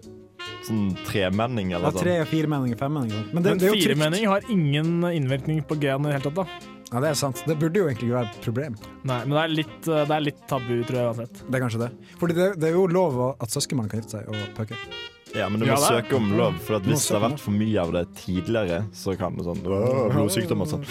sånn 0.67 0.95
tremenning 1.07 1.71
ja, 1.73 1.79
eller 1.81 1.97
tre, 1.97 2.21
og 2.23 2.29
firemenninger, 2.31 2.79
femmenninger. 2.81 3.17
sånn. 3.23 3.35
Men 3.35 3.43
det, 3.43 3.51
Men 3.55 3.59
det 3.63 3.69
er 3.71 3.77
firemenning 3.81 4.27
har 4.31 4.49
ingen 4.53 4.91
innvirkning 5.11 5.63
på 5.67 5.79
gen 5.81 6.05
i 6.07 6.11
det 6.11 6.19
hele 6.19 6.31
tatt. 6.31 6.35
da. 6.43 6.73
Ja, 6.93 7.01
det 7.03 7.09
er 7.11 7.15
sant. 7.19 7.41
Det 7.47 7.57
burde 7.59 7.81
jo 7.81 7.87
egentlig 7.89 8.07
ikke 8.13 8.19
være 8.21 8.31
et 8.31 8.43
problem. 8.45 8.77
Nei, 9.03 9.19
Men 9.25 9.31
det 9.35 9.43
er 9.43 9.49
litt, 9.57 9.89
eh, 9.89 10.05
det 10.07 10.15
er 10.17 10.21
litt 10.23 10.43
tabu, 10.47 10.85
tror 10.87 10.99
jeg 11.01 11.09
uansett. 11.11 11.41
Det 11.51 11.55
er 11.59 11.65
kanskje 11.65 11.81
det. 11.83 11.91
Fordi 12.21 12.35
det, 12.39 12.47
det 12.63 12.69
er 12.69 12.77
jo 12.77 12.87
lov 12.87 13.19
at 13.43 13.51
søskenbarn 13.51 13.89
kan 13.91 14.01
gifte 14.01 14.21
seg 14.21 14.29
og 14.31 14.37
pucke. 14.55 14.77
Ja, 15.35 15.49
men 15.51 15.59
du 15.61 15.67
må 15.67 15.73
er- 15.75 15.83
søke 15.83 16.15
om 16.17 16.31
lov. 16.39 16.55
For 16.63 16.77
at 16.79 16.83
hvis 16.87 17.09
det 17.09 17.19
har 17.21 17.29
vært 17.29 17.41
for 17.43 17.51
mye 17.51 17.79
av 17.83 17.91
det 17.93 18.05
tidligere, 18.23 18.85
så 18.95 19.17
kan 19.19 19.35
det 19.37 19.45
sånn 19.45 19.59
blodsykdom 19.67 20.63
og 20.63 20.69
sånn. 20.69 20.87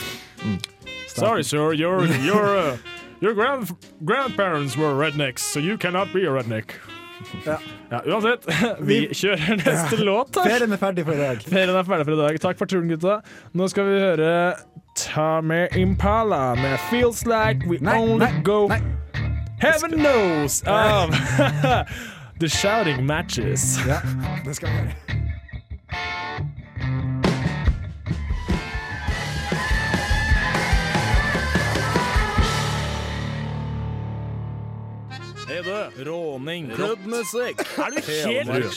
Sorry, 1.08 1.44
sir, 1.44 1.72
your, 1.74 2.04
your, 2.28 2.44
uh, 2.58 2.78
your 3.22 3.34
grand, 3.34 3.72
grandparents 4.04 4.76
were 4.76 4.94
rednecks, 4.96 5.40
so 5.40 5.60
you 5.60 5.78
cannot 5.78 6.12
be 6.12 6.26
a 6.26 6.30
redneck. 6.32 6.76
Ja. 7.46 7.58
Ja, 7.92 8.00
uansett, 8.12 8.46
vi 8.90 8.98
kjører 9.16 9.60
neste 9.62 10.00
låt. 10.04 10.36
her. 10.36 10.50
Ferien 10.50 10.74
er 10.76 10.82
ferdig 10.82 11.06
for 11.08 11.16
i 11.16 11.22
dag. 11.22 11.44
Ferien 11.48 11.76
er 11.80 11.88
ferdig 11.88 12.06
for 12.10 12.16
i 12.18 12.20
dag. 12.24 12.40
Takk 12.44 12.60
for 12.60 12.72
turen, 12.72 12.90
gutta. 12.92 13.20
Nå 13.56 13.68
skal 13.72 13.88
vi 13.90 14.00
høre 14.04 14.32
Tommy 15.00 15.66
Impala 15.80 16.56
med 16.60 16.78
'Feels 16.90 17.26
Like 17.28 17.68
We 17.70 17.78
Nei, 17.82 17.98
Only 18.00 18.26
nei, 18.26 18.42
Go 18.48 18.68
nei. 18.72 18.82
Heaven 19.62 19.96
Knows' 20.00 20.62
av 20.68 21.12
The 22.40 22.50
Shouting 22.52 23.06
Matches. 23.08 23.80
Ja, 23.88 24.02
det 24.46 24.56
skal 24.60 24.70
vi 24.70 24.76
gjøre. 24.84 25.05
Du. 35.66 36.04
Råning. 36.06 36.68
Rødmusikk. 36.78 37.64
Er 37.82 37.96
du 37.96 38.00
helt. 38.06 38.76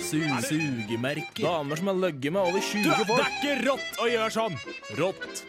Su 0.00 0.20
sugemerke. 0.48 1.42
Damer 1.42 1.76
som 1.80 1.90
har 1.92 1.98
løgget 2.02 2.32
med 2.32 2.40
over 2.40 2.60
20 2.60 2.82
Det 2.84 3.06
folk. 3.08 3.24
er 3.24 3.32
ikke 3.38 3.56
rått 3.68 4.00
å 4.00 4.08
gjøre 4.10 4.30
sånn! 4.34 4.58
Rått. 5.00 5.42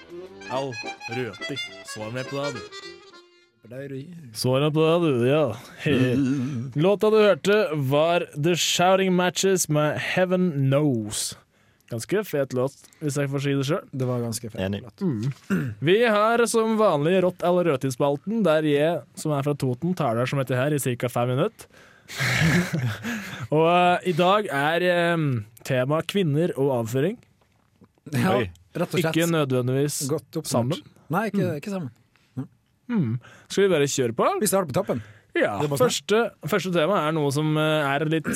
Au. 0.52 0.72
Røti. 1.16 1.58
Svar 1.92 2.12
meg 2.16 2.28
på 2.32 2.40
det, 2.40 2.54
du. 2.56 2.88
Det 3.72 4.06
Svaret 4.36 4.74
på 4.74 4.84
det, 4.84 4.96
du, 5.06 5.28
ja. 5.30 5.46
Låta 6.76 7.10
du 7.14 7.20
hørte, 7.22 7.60
var 7.92 8.26
The 8.36 8.56
Shouting 8.56 9.14
Matches 9.16 9.70
med 9.70 10.00
Heaven 10.00 10.52
Knows. 10.70 11.38
Ganske 11.92 12.24
fet 12.24 12.54
låt, 12.56 12.76
hvis 13.02 13.18
jeg 13.20 13.28
får 13.32 13.44
si 13.44 13.54
det 13.60 13.66
sjøl. 13.68 13.88
var 14.08 14.22
ganske 14.24 14.50
fet 14.54 14.62
Enig. 14.64 14.82
Vi 15.90 15.98
har 16.08 16.44
som 16.48 16.78
vanlig 16.80 17.18
Rått 17.26 17.44
eller 17.44 17.68
rødtidsspalten, 17.74 18.44
der 18.48 18.68
jeg, 18.70 19.02
som 19.20 19.34
er 19.36 19.44
fra 19.44 19.56
Toten, 19.60 19.92
taler 19.98 20.30
som 20.30 20.40
heter 20.40 20.56
her 20.56 20.76
i 20.78 20.80
ca. 20.80 21.12
fem 21.12 21.34
minutter. 21.34 21.68
og 23.56 23.68
uh, 23.68 23.98
i 24.08 24.14
dag 24.16 24.48
er 24.48 24.88
um, 25.14 25.28
tema 25.68 26.02
kvinner 26.08 26.56
og 26.56 26.72
avføring. 26.80 27.20
Ja, 28.16 28.38
Oi. 28.40 28.48
rett 28.76 28.88
og 28.88 28.98
slett. 28.98 29.12
Ikke 29.12 29.28
nødvendigvis 29.32 30.02
sammen. 30.48 30.80
Nei, 31.12 31.28
ikke, 31.30 31.56
ikke 31.60 31.76
sammen. 31.76 31.92
Hmm. 32.92 33.20
Skal 33.48 33.68
vi 33.68 33.72
bare 33.72 33.88
kjøre 33.88 34.16
på? 34.16 34.28
Vi 34.42 34.50
starter 34.50 34.72
på 34.72 34.80
toppen. 34.80 35.04
Ja, 35.38 35.58
Det 35.62 35.70
bare 35.72 35.80
første, 35.80 36.26
første 36.44 36.74
tema 36.76 37.06
er 37.06 37.14
noe 37.16 37.32
som 37.32 37.54
eh, 37.60 37.88
er 37.88 38.04
litt 38.12 38.28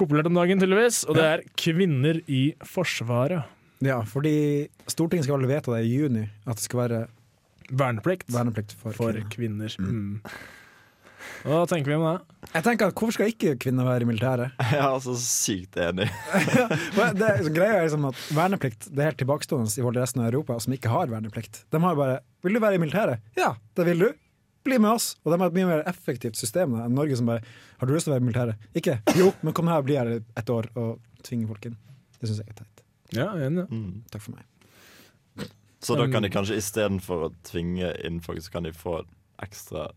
populært 0.00 0.28
om 0.30 0.38
dagen, 0.38 0.60
tydeligvis. 0.62 1.02
Og 1.08 1.18
det 1.18 1.26
er 1.26 1.44
kvinner 1.60 2.20
i 2.26 2.42
Forsvaret. 2.66 3.50
Ja, 3.84 4.00
fordi 4.08 4.68
Stortinget 4.88 5.26
skal 5.26 5.38
vel 5.40 5.50
vedta 5.50 5.74
det 5.74 5.84
i 5.84 5.94
juni, 5.98 6.26
at 6.46 6.58
det 6.58 6.64
skal 6.66 6.84
være 6.84 7.04
Verneplikt 7.72 8.28
verneplikt 8.28 8.74
for, 8.76 8.92
for 8.92 9.16
kvinner. 9.32 9.72
kvinner. 9.72 9.72
Mm. 9.80 10.20
Hva 11.44 11.62
tenker 11.68 11.92
vi 11.92 11.96
om 11.96 12.04
det? 12.04 12.50
Jeg 12.52 12.64
tenker 12.66 12.90
at 12.90 12.98
Hvorfor 12.98 13.16
skal 13.16 13.30
ikke 13.32 13.54
kvinner 13.60 13.86
være 13.88 14.04
i 14.04 14.08
militæret? 14.08 14.52
Jeg 14.70 14.80
er 14.80 14.88
altså 14.90 15.14
sykt 15.20 15.78
enig. 15.80 16.10
Det, 17.20 17.30
så 17.46 17.52
greia 17.54 17.78
er 17.78 17.86
liksom 17.86 18.04
at 18.10 18.20
Verneplikt 18.36 18.90
det 18.90 19.00
er 19.00 19.10
helt 19.10 19.20
tilbakestående 19.22 19.72
i 19.72 19.80
forhold 19.80 19.96
til 19.96 20.04
resten 20.04 20.24
av 20.24 20.28
Europa, 20.30 20.58
som 20.60 20.76
ikke 20.76 20.92
har 20.92 21.08
verneplikt. 21.12 21.64
De 21.72 21.80
har 21.80 21.96
jo 21.96 22.00
bare 22.02 22.20
'Vil 22.44 22.54
du 22.54 22.60
være 22.60 22.76
i 22.76 22.82
militæret?' 22.82 23.24
Ja, 23.40 23.54
det 23.76 23.86
vil 23.88 24.04
du. 24.04 24.08
Bli 24.64 24.78
med 24.80 24.90
oss. 24.96 25.16
Og 25.24 25.32
de 25.32 25.38
har 25.40 25.50
et 25.50 25.56
mye 25.58 25.66
mer 25.68 25.82
effektivt 25.90 26.36
system 26.40 26.74
enn 26.80 26.94
Norge, 26.96 27.16
som 27.16 27.26
bare 27.26 27.42
'Har 27.78 27.86
du 27.86 27.92
lyst 27.94 28.04
til 28.06 28.12
å 28.12 28.16
være 28.16 28.22
i 28.22 28.28
militæret?' 28.32 28.56
Ikke. 28.74 29.00
Jo, 29.16 29.32
men 29.42 29.52
kom 29.52 29.66
her 29.68 29.78
og 29.78 29.84
bli 29.84 29.96
her 29.96 30.06
et 30.36 30.50
år 30.50 30.68
og 30.76 31.00
tvinge 31.22 31.46
folk 31.46 31.66
inn. 31.66 31.76
Det 32.20 32.28
syns 32.28 32.38
jeg 32.38 32.48
er 32.48 32.54
teit. 32.54 32.82
Ja, 33.12 33.26
enig. 33.34 33.68
Mm. 33.70 34.02
Takk 34.10 34.22
for 34.22 34.32
meg. 34.32 34.44
Så 35.84 35.96
da 35.96 36.06
kan 36.10 36.22
de 36.22 36.30
kanskje 36.30 36.56
istedenfor 36.56 37.28
å 37.28 37.34
tvinge 37.44 37.92
inn 38.04 38.20
folk, 38.20 38.40
så 38.40 38.50
kan 38.50 38.62
de 38.62 38.72
få 38.72 39.04
ekstra 39.42 39.90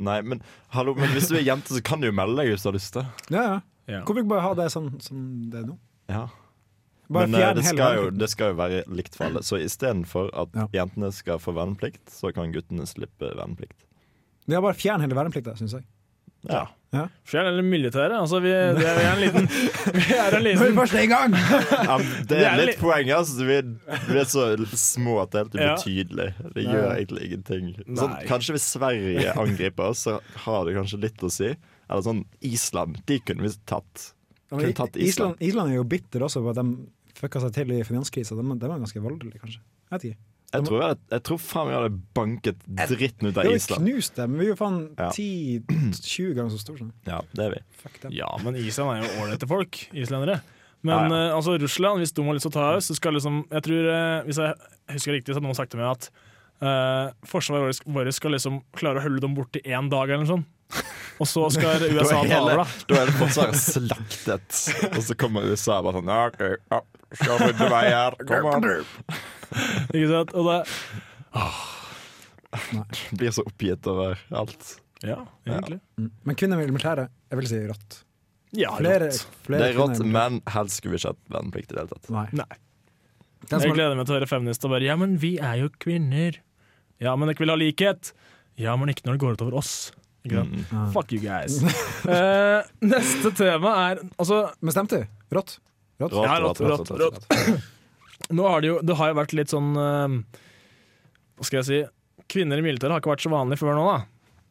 Nei, 0.00 0.22
men 0.22 0.40
hallo, 0.72 0.94
men 0.94 1.10
hvis 1.10 1.28
du 1.28 1.34
er 1.36 1.42
jente, 1.42 1.74
så 1.74 1.82
kan 1.84 2.00
du 2.00 2.06
jo 2.06 2.12
melde 2.12 2.36
deg 2.36 2.54
hvis 2.54 2.62
du 2.62 2.68
har 2.70 2.76
lyst 2.78 2.92
til. 2.94 3.04
Ja, 3.28 3.42
ja. 3.42 3.60
Ja. 3.90 3.98
Hvorfor 4.06 4.22
ikke 4.22 4.30
bare 4.30 4.40
ha 4.46 4.54
det 4.54 4.68
sånn 4.72 5.00
som 5.02 5.50
det 5.50 5.58
er 5.60 5.66
nå? 5.66 5.76
Ja. 6.08 6.28
Bare 7.10 7.26
Men 7.26 7.40
eh, 7.42 7.54
det 7.58 7.64
skal, 7.66 7.96
jo, 7.98 8.10
det 8.14 8.28
skal 8.30 8.52
jo 8.52 8.56
være 8.60 8.84
likt 8.88 9.16
for 9.18 9.26
alle. 9.26 9.42
Så 9.42 9.58
istedenfor 9.58 10.30
at 10.32 10.54
Ja. 10.54 10.66
jentene 10.72 11.10
skal 11.12 11.42
få 11.42 11.52
verneplikt, 11.52 12.06
så 12.08 12.32
kan 12.32 12.52
guttene 12.54 12.86
slippe 12.86 13.34
verneplikt. 13.34 13.82
Ja, 14.50 14.60
bare 14.64 14.76
fjern 14.78 15.02
hele 15.04 15.16
verneplikta, 15.18 15.56
syns 15.58 15.76
jeg. 15.78 15.86
Ja. 16.48 16.64
Fjern 17.28 17.46
hele 17.50 17.62
militæret. 17.62 18.14
Altså, 18.16 18.38
vi, 18.42 18.48
det 18.50 18.86
er 18.88 18.96
vi 19.00 19.04
er 19.04 19.10
en 19.12 19.20
liten 19.20 19.48
Vi 19.94 20.14
er 20.16 20.36
en 20.38 20.44
liten 20.46 20.78
først 20.78 20.96
er 20.96 21.04
i 21.04 21.10
gang! 21.10 21.34
Ja, 21.36 21.98
det 22.30 22.38
er 22.40 22.46
er 22.54 22.62
litt- 22.70 22.80
poeng. 22.80 23.10
Altså, 23.14 23.44
vi, 23.46 23.58
er, 23.60 23.68
vi 24.08 24.16
er 24.22 24.30
så 24.30 24.46
små 24.80 25.18
at 25.22 25.34
det 25.34 25.42
er 25.42 25.44
helt 25.44 25.58
Ja. 25.60 25.74
ubetydelig. 25.76 26.28
Det 26.56 26.64
gjør 26.64 26.78
gjør 26.78 26.94
egentlig 26.96 27.26
ingenting. 27.28 27.68
Sånn, 28.00 28.16
kanskje 28.30 28.56
hvis 28.56 28.68
Sverige 28.72 29.34
angriper 29.44 29.92
oss, 29.92 30.06
så 30.08 30.16
har 30.46 30.64
det 30.66 30.78
kanskje 30.80 31.02
litt 31.04 31.26
å 31.28 31.30
si. 31.34 31.52
Eller 31.90 32.06
sånn 32.08 32.24
Island. 32.46 33.02
De 33.10 33.20
kunne 33.20 33.44
vi 33.46 33.52
tatt. 33.68 34.08
Kunne 34.50 34.72
tatt 34.74 34.96
Island, 34.96 35.36
Island. 35.36 35.46
Island 35.46 35.70
er 35.76 35.78
jo 35.82 35.86
bitter 35.92 36.24
også 36.26 36.42
på 36.42 36.50
at 36.54 36.58
de 36.62 36.66
fucka 37.20 37.44
seg 37.44 37.52
til 37.54 37.76
i 37.76 37.84
finanskrisa. 37.86 38.34
De, 38.38 38.42
de 38.58 38.70
var 38.72 38.80
ganske 38.82 39.02
voldelige, 39.04 39.38
kanskje. 39.44 39.60
Jeg 39.60 39.94
vet 39.98 40.08
ikke. 40.10 40.22
Jeg 40.52 40.64
tror, 40.66 40.80
jeg, 40.82 40.96
jeg 41.12 41.22
tror 41.28 41.38
faen 41.38 41.68
vi 41.68 41.74
hadde 41.76 41.90
banket 42.18 42.62
dritten 42.90 43.28
ut 43.30 43.36
Vi 43.36 43.40
av 43.44 43.52
Island. 43.54 43.84
knust 43.86 44.16
dem. 44.18 44.32
Vi 44.40 44.44
er 44.46 44.48
jo 44.50 44.56
faen 44.58 44.78
Ja. 44.98 45.10
10-20 45.14 46.34
ganger 46.34 46.50
så 46.50 46.58
store. 46.62 46.78
Sånn. 46.82 46.92
Ja, 47.06 47.20
det 47.36 47.44
er 47.44 47.50
vi. 47.54 47.60
Fuck 47.84 48.00
dem. 48.02 48.12
Ja, 48.16 48.30
men 48.42 48.56
Island 48.58 48.90
er 48.96 49.04
jo 49.04 49.22
ålreite 49.22 49.46
folk. 49.50 49.78
Islendere. 49.94 50.40
Men 50.82 51.10
Ja, 51.12 51.28
eh, 51.28 51.36
altså 51.36 51.54
Russland, 51.60 52.00
hvis 52.00 52.12
de 52.16 52.24
har 52.24 52.34
lyst 52.34 52.46
til 52.48 52.52
å 52.54 52.58
ta 52.58 52.66
oss, 52.76 52.88
så 52.90 52.96
skal 52.96 53.12
liksom 53.14 53.44
Jeg 53.50 53.62
tror, 53.62 53.90
eh, 53.94 54.22
hvis 54.26 54.36
jeg 54.40 54.54
husker 54.96 55.12
riktig, 55.12 55.34
så 55.34 55.38
har 55.40 55.46
noen 55.46 55.54
sagt 55.58 55.70
til 55.70 55.80
meg 55.80 55.90
at 55.92 56.10
uh, 56.62 57.10
forsvaret 57.24 57.80
vårt- 57.86 58.12
skal 58.12 58.32
liksom 58.32 58.62
klare 58.76 58.98
å 58.98 59.02
holde 59.02 59.20
dem 59.20 59.34
borte 59.34 59.60
i 59.64 59.70
én 59.70 59.88
dag 59.88 60.10
eller 60.10 60.24
noe 60.24 60.26
sånt. 60.26 60.46
Og 61.20 61.26
så 61.26 61.46
skal 61.54 61.80
USA 61.94 62.22
ta 62.24 62.40
over, 62.42 62.56
da. 62.56 62.66
da 62.88 62.98
er 63.00 63.06
det 63.06 63.14
forsvaret 63.16 63.56
slaktet, 63.56 64.60
og 64.96 65.02
så 65.02 65.16
kommer 65.16 65.42
USA 65.48 65.80
bare 65.82 66.00
sånn 66.00 66.10
Ja, 66.10 66.26
OK, 66.28 66.84
ja, 67.10 67.16
skal 67.24 67.40
rydde 67.46 67.68
vei 67.72 67.84
her. 67.90 68.16
Kom 68.28 68.46
an. 68.50 68.66
Ikke 69.94 70.08
sant? 70.10 70.34
Og 70.38 70.46
det, 70.50 70.58
Blir 73.18 73.30
så 73.34 73.42
oppgitt 73.46 73.86
over 73.90 74.18
alt. 74.34 74.76
ja, 75.06 75.20
egentlig. 75.46 75.78
Mm. 75.98 76.10
Men 76.26 76.36
kvinner 76.38 76.60
i 76.62 76.66
militæret, 76.70 77.10
jeg 77.30 77.40
vil 77.40 77.48
si 77.50 77.60
rått. 77.68 78.00
Ja, 78.58 78.72
Flere, 78.80 79.06
rått. 79.06 79.20
flere 79.46 79.62
Det 79.62 79.68
er 79.70 79.78
rått, 79.78 80.00
men 80.10 80.40
helst 80.50 80.80
skulle 80.80 80.96
vi 80.96 81.00
ikke 81.00 81.12
hatt 81.12 81.20
verneplikt 81.30 81.70
i 81.70 81.76
det 81.76 81.84
hele 81.84 81.92
tatt. 81.94 82.10
Nei. 82.10 82.26
Nei. 82.40 82.48
Den 83.46 83.62
som 83.62 83.68
Jeg 83.70 83.76
gleder 83.78 83.96
meg 83.96 84.06
til 84.08 84.16
å 84.16 84.18
høre 84.18 84.28
feminister 84.28 84.68
bare 84.72 84.84
Ja, 84.84 84.96
men 85.00 85.14
vi 85.22 85.36
er 85.38 85.62
jo 85.62 85.70
kvinner. 85.80 86.36
Ja, 87.00 87.14
men 87.16 87.30
dere 87.30 87.40
vil 87.40 87.52
ha 87.54 87.56
likhet. 87.56 88.10
Ja, 88.60 88.74
men 88.76 88.90
ikke 88.92 89.06
når 89.06 89.16
det 89.16 89.22
går 89.22 89.38
utover 89.38 89.56
oss. 89.62 89.72
Ikke 90.26 90.42
sant? 90.42 90.58
Mm. 90.68 90.90
Fuck 90.92 91.14
you 91.14 91.22
guys. 91.22 91.60
uh, 92.04 92.66
neste 92.92 93.30
tema 93.38 93.70
er 93.86 94.02
Altså, 94.20 94.42
Men 94.60 94.74
stemte 94.74 94.98
du? 95.00 95.06
Rått? 95.38 95.56
Rått? 96.00 96.14
Rått, 96.16 96.26
Ja, 96.26 96.36
rått, 96.40 96.60
rått, 96.64 96.90
rått, 97.00 97.64
nå 98.36 98.46
har 98.48 98.60
det 98.64 98.68
jo 98.70 98.78
Det 98.86 98.96
har 99.00 99.10
jo 99.12 99.16
vært 99.18 99.34
litt 99.36 99.52
sånn 99.52 99.70
eh, 99.76 100.14
Hva 101.36 101.46
skal 101.48 101.60
jeg 101.60 101.68
si 101.70 101.80
Kvinner 102.30 102.60
i 102.60 102.64
militæret 102.64 102.94
har 102.94 103.02
ikke 103.02 103.10
vært 103.14 103.24
så 103.24 103.32
vanlig 103.32 103.56
før 103.58 103.74
nå, 103.74 103.84
da. 103.90 103.96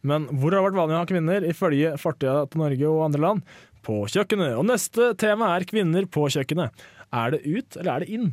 Men 0.10 0.26
hvor 0.34 0.52
har 0.52 0.60
det 0.60 0.66
vært 0.68 0.78
vanlig 0.82 0.96
å 0.98 1.00
ha 1.00 1.08
kvinner, 1.08 1.46
ifølge 1.48 1.94
fortida 2.02 2.42
til 2.52 2.60
Norge 2.60 2.90
og 2.92 3.06
andre 3.06 3.22
land? 3.24 3.54
På 3.88 4.02
kjøkkenet. 4.12 4.52
Og 4.60 4.66
neste 4.68 5.14
tema 5.20 5.54
er 5.56 5.64
kvinner 5.70 6.04
på 6.12 6.26
kjøkkenet. 6.36 6.84
Er 7.16 7.32
det 7.38 7.40
ut, 7.48 7.78
eller 7.80 7.92
er 7.94 8.04
det 8.04 8.10
inn? 8.18 8.28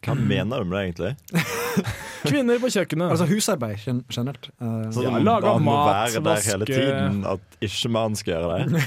Hva 0.00 0.14
mener 0.16 0.64
du 0.64 0.70
med 0.70 0.78
det, 0.78 0.84
egentlig? 0.88 1.44
Kvinner 2.30 2.60
på 2.62 2.70
kjøkkenet. 2.72 3.12
Altså 3.12 3.26
husarbeid 3.28 3.84
gen- 3.84 4.00
generelt. 4.08 4.48
Uh, 4.56 4.88
Sånn 4.96 5.04
Ja, 5.10 5.20
lage 5.28 5.52
man 5.60 5.68
mat, 5.68 6.16
vaske- 6.24 6.64
tiden, 6.72 7.20
at 7.28 7.60
ikke 7.68 7.92
mannen 7.92 8.16
skal 8.16 8.38
gjøre 8.38 8.64
det? 8.64 8.84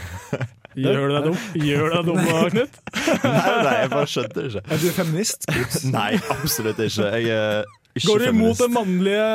Gjør 0.76 1.08
du 1.08 1.14
deg 1.14 1.26
dum, 1.30 1.36
Gjør 1.56 1.86
du 1.86 1.94
deg 1.94 2.08
dum 2.10 2.18
nå, 2.20 2.36
Knut? 2.52 2.78
Nei, 3.24 3.54
nei, 3.64 3.74
jeg 3.80 3.90
bare 3.94 4.08
skjønte 4.12 4.36
det 4.36 4.46
ikke. 4.50 4.62
er 4.68 4.82
du 4.82 4.86
feminist? 4.96 5.46
Nei, 5.88 6.10
absolutt 6.34 6.82
ikke. 6.84 7.06
Jeg 7.16 7.30
er 7.32 7.70
ikke 7.96 8.10
Går 8.10 8.20
du 8.20 8.26
imot 8.28 8.58
den 8.60 8.74
mannlige! 8.74 9.28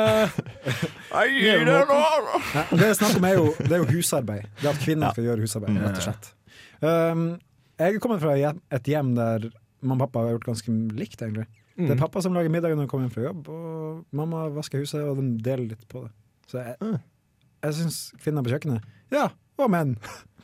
Nei, 1.10 1.24
det 1.34 1.48
jeg 1.48 2.92
er 2.92 2.94
snakk 3.00 3.16
om 3.18 3.26
er 3.26 3.34
jo, 3.40 3.48
det 3.58 3.72
er 3.74 3.80
jo 3.82 3.88
husarbeid. 3.90 4.46
Det 4.60 4.70
at 4.70 4.78
kvinner 4.84 5.16
skal 5.16 5.26
gjøre 5.26 5.42
husarbeid, 5.42 5.80
rett 5.82 5.98
og 5.98 6.06
slett. 6.06 6.30
Um, 6.82 7.24
jeg 7.82 7.96
er 7.96 8.04
kommet 8.04 8.22
fra 8.22 8.36
et 8.38 8.92
hjem 8.92 9.12
der 9.18 9.48
mamma 9.82 10.06
og 10.06 10.12
pappa 10.12 10.22
har 10.28 10.36
gjort 10.36 10.46
ganske 10.52 10.76
likt, 10.94 11.18
egentlig. 11.26 11.48
Det 11.74 11.90
er 11.90 11.98
pappa 11.98 12.22
som 12.22 12.34
lager 12.36 12.52
middagen 12.52 12.78
når 12.78 12.86
han 12.86 12.90
kommer 12.92 13.08
hjem 13.08 13.14
fra 13.16 13.24
jobb, 13.26 13.48
og 13.50 14.02
mamma 14.14 14.44
vasker 14.54 14.84
huset, 14.84 15.02
og 15.02 15.18
de 15.18 15.26
deler 15.42 15.72
litt 15.72 15.86
på 15.90 16.04
det. 16.04 16.12
Så 16.52 16.62
jeg, 16.62 16.98
jeg 17.64 17.78
syns 17.80 17.98
kvinner 18.20 18.44
på 18.44 18.52
kjøkkenet 18.52 18.86
Ja, 19.14 19.30
og 19.58 19.70
menn 19.72 19.96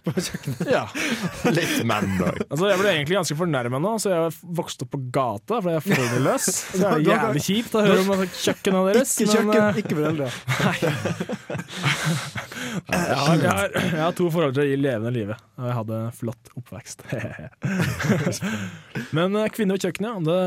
på 0.07 0.15
kjøkkenet. 0.17 0.71
Ja. 0.73 0.85
Litt 1.55 1.79
mandag. 1.89 2.41
Altså, 2.49 2.69
jeg 2.71 2.81
ble 2.81 2.93
egentlig 2.95 3.19
ganske 3.19 3.37
fornærma 3.39 3.81
nå, 3.83 3.93
så 4.03 4.13
jeg 4.13 4.35
vokste 4.59 4.87
opp 4.87 4.93
på 4.95 5.01
gata 5.15 5.61
fordi 5.63 5.75
jeg 5.75 5.83
er 5.83 5.87
foreldreløs. 5.89 6.49
Så 6.69 6.83
det 6.83 6.89
er 6.89 7.05
jævlig 7.09 7.43
kjipt 7.49 7.77
å 7.79 7.85
høre 7.87 8.01
om 8.05 8.25
kjøkkenet 8.25 8.91
deres. 8.91 9.15
Ikke 9.19 9.33
kjøkken, 9.35 9.51
men, 9.53 9.81
ikke 9.83 9.95
foreldre. 9.99 10.29
Jeg 12.89 13.17
har, 13.17 13.37
jeg, 13.37 13.49
har, 13.49 13.73
jeg 13.75 14.01
har 14.01 14.15
to 14.17 14.27
foreldre 14.33 14.65
i 14.69 14.77
levende 14.79 15.11
live, 15.13 15.35
og 15.59 15.67
jeg 15.69 15.77
hadde 15.79 15.99
flott 16.17 16.51
oppvekst. 16.59 17.05
Men 19.17 19.37
eh, 19.39 19.49
kvinner 19.55 19.79
ved 19.79 19.87
kjøkkenet, 19.87 20.29
det, 20.29 20.39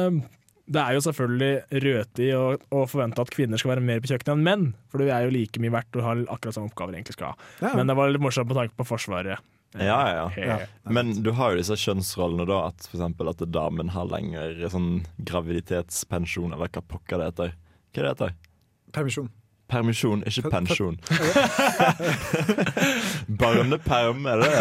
det 0.72 0.82
er 0.82 0.96
jo 0.96 1.04
selvfølgelig 1.04 1.82
røtig 1.84 2.28
å, 2.38 2.44
å 2.72 2.84
forvente 2.90 3.24
at 3.24 3.32
kvinner 3.34 3.60
skal 3.60 3.74
være 3.76 3.84
mer 3.86 4.04
på 4.04 4.12
kjøkkenet 4.12 4.34
enn 4.36 4.46
menn, 4.46 4.68
for 4.92 5.04
vi 5.04 5.12
er 5.12 5.26
jo 5.26 5.34
like 5.36 5.62
mye 5.64 5.74
verdt 5.74 5.98
og 6.00 6.06
har 6.08 6.22
akkurat 6.36 6.58
samme 6.58 6.72
oppgaver 6.72 6.96
egentlig 6.96 7.18
skal 7.18 7.34
ha. 7.34 7.50
Ja. 7.64 7.74
Men 7.78 7.92
det 7.92 7.98
var 8.00 8.14
litt 8.14 8.24
morsomt 8.24 8.52
med 8.52 8.60
tanke 8.62 8.78
på 8.80 8.88
Forsvaret. 8.88 9.44
Ja, 9.80 10.00
ja, 10.12 10.24
ja. 10.36 10.56
Eh, 10.60 10.92
Men 10.92 11.14
du 11.24 11.32
har 11.38 11.54
jo 11.54 11.62
disse 11.62 11.78
kjønnsrollene, 11.80 12.44
da. 12.50 12.66
At 12.72 12.90
eksempel 12.90 13.32
at 13.32 13.44
damen 13.56 13.94
har 13.96 14.10
lengre 14.12 14.72
sånn 14.72 15.06
graviditetspensjon, 15.28 16.52
eller 16.56 16.72
hva 16.72 16.84
pokker 16.84 17.22
det 17.22 17.30
heter. 17.32 17.54
Hva 17.96 18.02
det 18.04 18.10
heter 18.14 18.34
Permisjon. 18.92 19.30
Permisjon, 19.72 20.20
ikke 20.28 20.50
pensjon. 20.52 20.98
Barneperm, 23.42 24.26
er 24.28 24.38
det 24.42 24.50
det? 24.52 24.60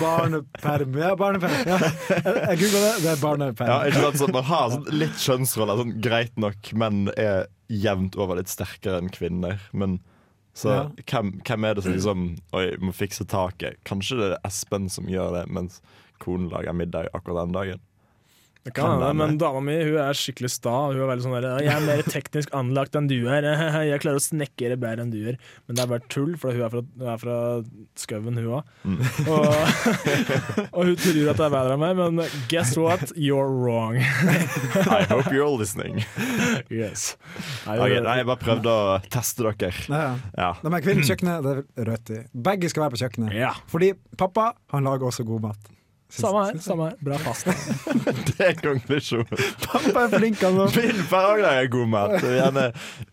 Barneperm. 0.00 0.98
Ja, 0.98 1.16
barneperm. 1.16 1.52
Ja. 1.68 1.78
Jeg, 1.78 2.24
googler 2.24 2.56
googla 2.60 2.80
det, 2.84 2.92
det 3.04 3.10
er 3.12 3.20
barneperm. 3.22 3.68
Ja, 3.70 3.78
ikke 3.88 4.02
sant? 4.06 4.18
sånn, 4.22 4.34
man 4.34 4.46
har 4.50 4.70
sånn 4.74 4.86
litt 4.94 5.18
kjønnsroller. 5.22 5.74
Sånn, 5.82 5.94
greit 6.04 6.34
nok, 6.40 6.60
menn 6.82 6.98
er 7.16 7.46
jevnt 7.70 8.16
over 8.18 8.34
litt 8.40 8.50
sterkere 8.50 8.98
enn 9.02 9.12
kvinner. 9.14 9.56
Men 9.72 9.98
så 10.56 10.68
Ja. 10.74 10.82
hvem, 11.06 11.36
hvem 11.46 11.64
er 11.68 11.74
det 11.78 11.84
som 11.86 11.94
liksom 11.94 12.24
Oi, 12.58 12.64
må 12.82 12.90
fikse 12.96 13.24
taket? 13.30 13.74
Kanskje 13.86 14.18
det 14.18 14.26
er 14.32 14.40
Espen 14.48 14.88
som 14.90 15.04
gjør 15.06 15.30
det, 15.38 15.44
mens 15.52 15.78
konen 16.20 16.50
lager 16.50 16.74
middag 16.76 17.06
akkurat 17.14 17.46
den 17.46 17.54
dagen. 17.54 17.80
Det 18.60 18.74
kan 18.76 18.90
hende, 18.92 19.12
men 19.16 19.38
dama 19.40 19.60
mi 19.64 19.74
hun 19.80 19.96
er 20.02 20.16
skikkelig 20.16 20.50
sta. 20.52 20.72
Hun 20.90 20.98
er 21.00 21.08
veldig 21.08 21.24
sånn 21.24 21.36
der, 21.38 21.46
Jeg 21.64 21.72
er 21.72 21.86
mer 21.86 22.02
teknisk 22.04 22.50
anlagt 22.56 22.96
enn 22.98 23.08
du 23.08 23.16
er. 23.32 23.46
Jeg 23.88 24.02
klarer 24.02 24.20
å 24.20 24.24
snekre 24.24 24.76
bedre 24.80 25.06
enn 25.06 25.12
du 25.14 25.16
gjør. 25.16 25.38
Men 25.64 25.78
det 25.78 25.84
er 25.84 25.90
bare 25.94 26.04
tull, 26.12 26.34
for 26.40 26.52
hun 26.52 26.66
er 26.66 26.74
fra, 26.74 26.82
hun 26.84 27.08
er 27.14 27.22
fra 27.22 27.38
skauen, 28.02 28.36
hun 28.36 28.50
òg. 28.58 28.68
Mm. 28.84 29.00
Og, 29.32 29.48
og 30.76 30.90
hun 30.90 31.00
tror 31.00 31.32
at 31.32 31.40
det 31.40 31.46
er 31.48 31.56
bedre 31.56 31.78
enn 31.78 31.82
meg, 31.86 31.96
men 32.02 32.20
guess 32.52 32.76
what? 32.76 33.16
You're 33.16 33.48
wrong. 33.48 33.96
I 35.00 35.08
hope 35.08 35.32
you're 35.32 35.48
listening. 35.48 36.04
Yes. 36.68 37.14
Nei, 37.64 37.80
Ok, 37.80 37.96
nei, 38.04 38.20
jeg 38.20 38.28
bare 38.28 38.44
prøvde 38.44 38.76
å 38.76 39.00
teste 39.08 39.48
dere. 39.48 39.72
Ja. 40.36 40.52
De 40.60 40.68
er 40.68 40.84
kvinner 40.84 41.00
på 41.00 41.10
kjøkkenet, 41.14 41.48
det 41.48 41.56
er 41.56 41.92
rødt 41.94 42.12
i. 42.12 42.22
Begge 42.50 42.68
skal 42.72 42.86
være 42.86 42.98
på 42.98 43.04
kjøkkenet. 43.06 43.36
Ja. 43.40 43.56
Fordi 43.72 43.94
pappa 44.20 44.52
han 44.74 44.84
lager 44.84 45.08
også 45.08 45.24
god 45.24 45.48
mat. 45.48 45.76
Samme 46.10 46.44
her. 46.44 46.58
samme 46.58 46.88
her. 46.88 46.96
Bra 47.04 47.16
fast. 47.22 47.46
Det 48.30 48.46
er 48.46 48.54
konklusjonen. 48.58 49.38
Pappa 49.62 50.04
er 50.06 50.18
flink, 50.18 50.42
altså. 50.42 50.80
Min 50.80 51.02
far 51.10 51.26
også 51.32 51.42
lager 51.44 51.68
god 51.70 51.86
mat. 51.92 52.14
Jeg 52.16 52.22
vil 52.22 52.36
gjerne 52.40 52.64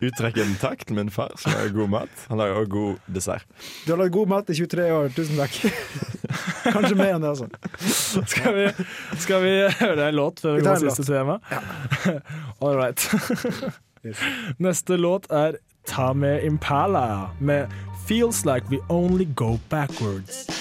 uttrekke 0.08 0.44
en 0.44 0.54
takk 0.60 0.84
til 0.86 0.98
min 0.98 1.10
far, 1.14 1.32
som 1.38 1.54
lager 1.54 1.74
god 1.76 1.92
mat. 1.94 2.24
Han 2.28 2.42
lager 2.42 2.60
også 2.62 2.72
god 2.74 3.14
dessert. 3.18 3.46
Du 3.86 3.92
har 3.92 4.02
lagd 4.02 4.12
god 4.18 4.32
mat 4.34 4.50
i 4.50 4.58
23 4.58 4.88
år, 4.98 5.08
tusen 5.16 5.38
takk. 5.38 5.58
Kanskje 6.74 6.94
mer 6.98 7.14
enn 7.16 7.24
det, 7.24 7.34
altså. 7.34 7.48
Skal 8.34 8.58
vi, 8.58 8.66
skal 9.22 9.42
vi 9.46 9.54
høre 9.80 10.08
en 10.10 10.18
låt 10.18 10.42
før 10.44 10.58
vi 10.58 10.66
går 10.66 10.82
til 10.82 10.90
siste 10.90 11.12
tema? 11.12 11.38
All 12.64 12.76
right. 12.78 13.08
Neste 14.58 14.98
låt 14.98 15.30
er 15.30 15.60
Tame 15.88 16.40
Impala 16.44 17.30
med 17.40 17.66
'Feels 18.08 18.44
Like 18.44 18.66
We 18.70 18.78
Only 18.88 19.28
Go 19.34 19.58
Backwards'. 19.70 20.57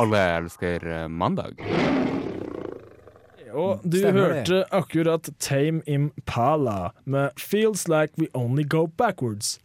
Alle 0.00 0.20
elsker 0.38 0.86
eh, 0.88 1.08
mandag. 1.08 1.58
Og 3.52 3.82
du 3.84 3.98
Stemmer 4.00 4.14
det. 4.32 4.36
hørte 4.48 4.60
akkurat 4.72 5.28
Tame 5.42 5.82
Impala 5.86 6.92
med 7.04 7.34
'Feels 7.36 7.84
Like 7.88 8.16
We 8.16 8.28
Only 8.34 8.64
Go 8.64 8.86
Backwards'. 8.86 9.58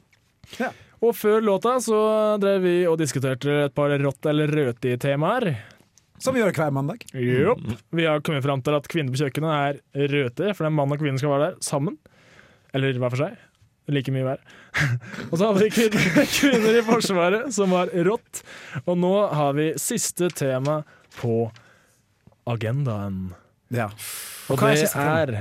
Ja. 0.60 0.72
Og 1.02 1.14
før 1.16 1.40
låta 1.42 1.78
så 1.80 2.38
drev 2.42 2.62
vi 2.64 2.86
og 2.88 2.98
diskuterte 2.98 3.66
et 3.66 3.76
par 3.76 3.90
rått- 3.90 4.26
eller 4.30 4.48
røti-temaer. 4.48 5.58
Som 6.20 6.34
vi 6.34 6.42
gjør 6.42 6.52
hver 6.52 6.72
mandag. 6.74 7.06
Jopp. 7.14 7.62
Vi 7.94 8.04
har 8.06 8.20
kommet 8.20 8.44
fram 8.44 8.62
til 8.62 8.74
at 8.74 8.88
kvinner 8.88 9.12
på 9.14 9.22
kjøkkenet 9.22 9.54
er 9.96 10.08
røte, 10.10 10.56
for 10.56 10.64
den 10.66 10.74
mann 10.74 10.92
og 10.92 10.98
kvinne 11.00 11.20
skal 11.20 11.30
være 11.30 11.52
der 11.52 11.60
sammen. 11.62 11.98
Eller 12.74 12.92
hver 12.98 13.10
for 13.14 13.18
seg. 13.18 13.38
Like 13.88 14.12
mye 14.12 14.26
hver. 14.28 14.42
og 15.30 15.36
så 15.40 15.48
hadde 15.48 15.64
vi 15.64 15.70
kvinner, 15.72 16.26
kvinner 16.38 16.80
i 16.80 16.84
Forsvaret, 16.88 17.52
som 17.56 17.72
var 17.76 17.92
rått. 18.08 18.42
Og 18.86 18.98
nå 19.00 19.14
har 19.32 19.56
vi 19.58 19.70
siste 19.80 20.30
tema 20.36 20.82
på 21.18 21.46
agendaen. 22.48 23.30
Ja. 23.74 23.90
Og 24.52 24.64
er 24.64 24.76
det 24.80 24.92
er 24.96 25.34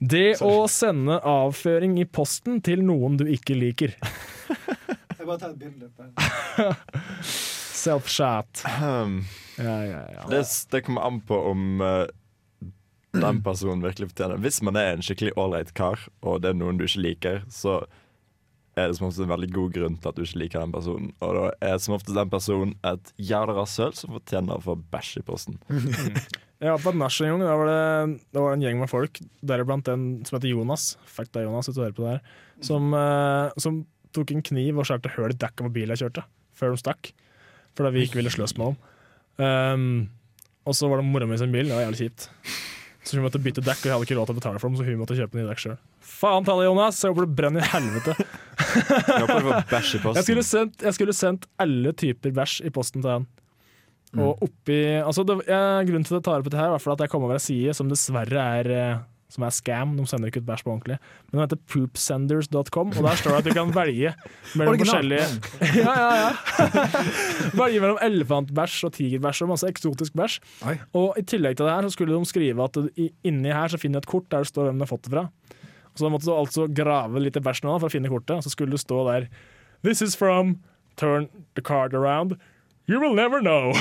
det 0.00 0.28
å 0.42 0.66
sende 0.72 1.20
avføring 1.22 1.98
i 2.00 2.06
posten 2.08 2.60
til 2.64 2.82
noen 2.84 3.18
du 3.20 3.26
ikke 3.30 3.56
liker. 3.56 3.94
Jeg 5.18 5.26
bare 5.26 5.38
tar 5.40 5.52
et 5.52 5.60
bilde. 5.60 5.88
Self-chat. 7.28 8.64
Um, 8.80 9.20
Ja, 9.58 9.84
ja, 9.84 10.02
ja. 10.14 10.24
det, 10.30 10.44
det 10.70 10.80
kommer 10.86 11.02
an 11.08 11.20
på 11.26 11.34
om 11.50 11.80
eh, 11.82 12.04
den 13.16 13.40
personen 13.44 13.84
virkelig 13.84 14.10
fortjener 14.10 14.40
Hvis 14.42 14.60
man 14.62 14.76
er 14.76 14.92
en 14.92 15.04
skikkelig 15.04 15.32
ålreit 15.40 15.72
kar, 15.76 16.02
og 16.20 16.42
det 16.42 16.52
er 16.52 16.58
noen 16.58 16.80
du 16.80 16.84
ikke 16.86 17.04
liker, 17.06 17.40
så 17.52 17.80
er 18.78 18.90
det 18.90 18.98
som 18.98 19.08
oftest 19.08 19.24
en 19.24 19.32
veldig 19.32 19.48
god 19.54 19.72
grunn 19.74 19.96
til 19.98 20.10
at 20.10 20.18
du 20.18 20.22
ikke 20.24 20.42
liker 20.44 20.62
den 20.62 20.74
personen. 20.74 21.08
Og 21.24 21.32
da 21.34 21.46
er 21.70 21.80
som 21.82 21.96
oftest 21.96 22.16
den 22.18 22.30
personen 22.30 22.76
et 22.86 23.12
jævla 23.30 23.56
rasshøl 23.56 23.94
som 23.98 24.14
fortjener 24.14 24.58
å 24.58 24.64
få 24.64 24.76
bæsj 24.92 25.16
i 25.20 25.24
posten. 25.26 25.58
Var 26.58 26.80
på 26.82 26.90
et 26.90 26.96
en 26.98 27.30
gang. 27.30 27.42
Da 27.44 27.54
var 27.54 27.68
det, 27.70 28.18
det 28.34 28.42
var 28.42 28.56
en 28.56 28.62
gjeng 28.64 28.80
med 28.80 28.90
folk, 28.90 29.20
deriblant 29.46 29.88
en 29.92 30.06
som 30.26 30.36
heter 30.38 30.50
Jonas. 30.50 30.96
Fuck 31.06 31.30
deg, 31.30 31.46
Jonas, 31.46 31.70
hører 31.70 31.94
på 31.94 32.02
det 32.02 32.16
her. 32.16 32.32
Som, 32.66 32.90
eh, 32.98 33.52
som 33.62 33.76
tok 34.16 34.32
en 34.34 34.42
kniv 34.42 34.80
og 34.80 34.88
skjærte 34.88 35.12
hull 35.14 35.30
i 35.30 35.38
dekket 35.38 35.62
på 35.62 35.70
bilen 35.76 35.94
jeg 35.94 36.02
kjørte, 36.02 36.24
før 36.58 36.74
de 36.74 36.80
stakk. 36.82 37.12
Fordi 37.78 37.92
vi 37.94 38.08
ikke 38.08 38.18
ville 38.18 38.32
slåss 38.34 38.56
med 38.58 38.72
dem. 38.72 38.80
Um, 39.38 40.10
og 40.66 40.74
så 40.74 40.90
var 40.90 40.98
det 40.98 41.06
mora 41.06 41.28
mi 41.30 41.38
sin 41.38 41.54
bil, 41.54 41.70
det 41.70 41.76
var 41.76 41.86
jævlig 41.86 42.08
kjipt. 42.08 42.26
Så 43.08 43.16
hun 43.16 43.24
måtte 43.24 43.40
bytte 43.40 43.62
dekk, 43.64 43.78
og 43.80 43.86
jeg 43.88 43.94
hadde 43.94 44.04
ikke 44.04 44.16
råd 44.18 44.28
til 44.28 44.34
å 44.34 44.38
betale 44.38 44.60
for 44.60 44.68
dem, 44.68 44.76
så 44.76 44.84
hun 44.84 44.98
måtte 45.00 45.14
kjøpe 45.16 45.38
nye 45.38 45.48
dekk 45.48 45.62
sjøl. 45.62 45.76
Faen 46.04 46.44
ta 46.44 46.56
det, 46.58 46.66
Jonas! 46.66 46.98
Jeg 47.00 47.14
håper 47.14 47.24
det 47.24 47.36
brenner 47.38 47.64
i 47.64 47.70
helvete. 47.72 48.16
Jeg 48.18 49.22
håper 49.22 49.38
du 49.38 49.46
får 49.48 49.68
bæsj 49.70 49.92
i 49.96 50.00
Jeg 50.18 50.26
skulle, 50.26 50.42
posten. 50.42 50.42
sendt, 50.50 50.84
jeg 50.84 50.96
skulle 50.98 51.14
sendt 51.16 51.46
alle 51.64 51.94
typer 51.96 52.34
bæsj 52.36 52.58
i 52.68 52.72
posten 52.74 53.00
til 53.04 53.14
han. 53.14 53.28
Og 54.18 54.44
oppi 54.44 54.78
altså 55.02 55.24
det, 55.28 55.38
jeg, 55.48 55.88
Grunnen 55.88 56.04
til 56.08 56.16
at 56.16 56.20
jeg 56.20 56.26
tar 56.28 56.40
opp 56.40 56.48
dette, 56.48 56.60
her 56.60 56.76
er 56.76 56.92
at 56.94 57.02
jeg 57.04 57.12
kom 57.12 57.24
over 57.26 57.36
ei 57.36 57.44
side 57.44 57.74
som 57.76 57.90
dessverre 57.90 58.44
er 58.60 58.70
eh, 58.72 59.00
Som 59.28 59.44
er 59.44 59.52
scam. 59.52 59.90
De 59.98 60.06
sender 60.08 60.30
ikke 60.30 60.40
ut 60.40 60.46
bæsj 60.48 60.64
på 60.64 60.72
ordentlig. 60.72 60.96
Men 61.28 61.36
den 61.36 61.42
heter 61.42 61.58
poopsenders.com, 61.68 62.94
og 62.96 63.02
der 63.04 63.18
står 63.20 63.34
det 63.34 63.40
at 63.42 63.48
du 63.48 63.56
kan 63.58 63.74
velge 63.76 64.14
mellom 64.56 64.78
forskjellige 64.80 65.26
Ja, 65.82 65.96
ja, 66.00 66.12
ja. 66.22 66.94
velge 67.60 67.82
mellom 67.84 68.00
elefantbæsj 68.06 68.78
og 68.88 68.94
tigerbæsj 68.96 69.42
og 69.44 69.52
masse 69.52 69.68
eksotisk 69.68 70.16
bæsj. 70.16 70.38
Og 70.96 71.20
i 71.20 71.26
tillegg 71.28 71.58
til 71.58 71.68
det 71.68 71.74
her 71.76 71.88
så 71.88 71.92
skulle 71.96 72.16
de 72.16 72.30
skrive 72.32 72.64
at 72.64 72.80
inni 73.28 73.52
her 73.52 73.68
så 73.68 73.80
finner 73.80 74.00
du 74.00 74.06
et 74.08 74.12
kort 74.14 74.30
der 74.32 74.46
det 74.46 74.52
står 74.52 74.70
hvem 74.70 74.80
du 74.80 74.86
har 74.86 74.92
fått 74.94 75.04
det 75.08 75.12
fra. 75.12 75.28
Så 75.92 76.06
da 76.06 76.12
måtte 76.14 76.30
du 76.30 76.32
altså 76.32 76.68
grave 76.70 77.20
litt 77.20 77.36
i 77.36 77.42
bæsjen 77.42 77.68
for 77.68 77.90
å 77.90 77.92
finne 77.92 78.10
kortet, 78.12 78.38
og 78.38 78.46
så 78.46 78.54
skulle 78.54 78.76
det 78.76 78.80
stå 78.84 79.04
der 79.10 79.28
This 79.84 80.00
is 80.02 80.16
from 80.16 80.56
Turn 80.98 81.28
the 81.54 81.62
card 81.62 81.94
around. 81.94 82.36
You 82.88 83.00
will 83.02 83.12
never 83.12 83.40
know. 83.44 83.68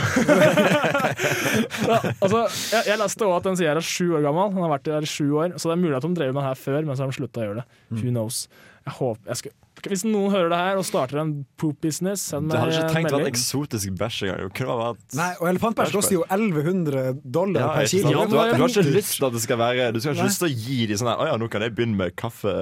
ja, 1.87 1.99
altså, 2.19 2.41
jeg, 2.73 2.81
jeg 2.89 2.97
leste 2.99 3.23
også 3.23 3.37
at 3.37 3.45
den 3.47 3.59
sida 3.59 3.71
er 3.71 3.85
sju 3.85 4.09
år 4.17 4.25
gammel. 4.25 4.51
han 4.51 4.65
har 4.65 4.73
vært 4.73 4.89
der 4.89 5.07
i 5.07 5.11
sju 5.11 5.29
år, 5.39 5.55
så 5.55 5.69
det 5.69 5.77
er 5.77 5.83
mulig 5.85 5.95
at 5.95 6.03
de 6.03 6.11
drev 6.17 6.33
med 6.33 6.41
det 6.41 6.49
her 6.49 6.59
før, 6.59 6.81
men 6.83 6.97
så 6.97 7.05
har 7.05 7.13
de 7.13 7.15
slutta 7.15 7.39
å 7.39 7.45
gjøre 7.47 7.61
det. 7.61 7.65
Who 7.93 8.11
knows. 8.11 8.41
Jeg 8.83 8.97
håper, 8.99 9.23
jeg 9.31 9.39
skal, 9.41 9.55
hvis 9.85 10.03
noen 10.07 10.31
hører 10.33 10.49
det 10.49 10.57
her 10.57 10.79
og 10.79 10.85
starter 10.87 11.19
en 11.21 11.33
poop 11.59 11.77
business, 11.83 12.23
send 12.31 12.49
Det 12.49 12.55
meg 12.55 12.63
hadde 12.63 12.77
ikke 12.77 12.93
tenkt 12.95 13.09
trengt 13.11 13.27
å 13.27 13.29
eksotisk 13.29 13.91
bæsj 13.99 14.19
engang. 14.27 14.97
Nei, 15.19 15.29
og 15.37 15.49
elefantbæsj 15.51 15.93
koster 15.93 16.15
jo 16.17 16.23
1100 16.25 17.21
dollar 17.23 17.61
Ja, 17.61 17.69
per 17.77 17.91
kilo. 17.91 18.11
Ja, 18.15 18.25
du, 18.25 18.35
har, 18.39 18.53
du 18.55 18.63
har 18.63 18.73
ikke 18.73 18.85
lyst 18.95 19.13
til 19.19 19.27
at 19.29 19.37
det 19.37 19.43
skal 19.45 19.61
være 19.61 19.91
Du 19.93 19.99
skal 20.01 20.15
ikke 20.15 20.23
Nei. 20.23 20.29
lyst 20.31 20.41
til 20.43 20.49
å 20.49 20.55
gi 20.65 20.79
dem 20.89 21.01
sånn 21.01 21.11
her 21.11 21.21
Å 21.21 21.29
ja, 21.29 21.37
nå 21.37 21.49
kan 21.53 21.65
jeg 21.65 21.75
begynne 21.77 21.99
med 22.01 22.17
kaffe 22.19 22.55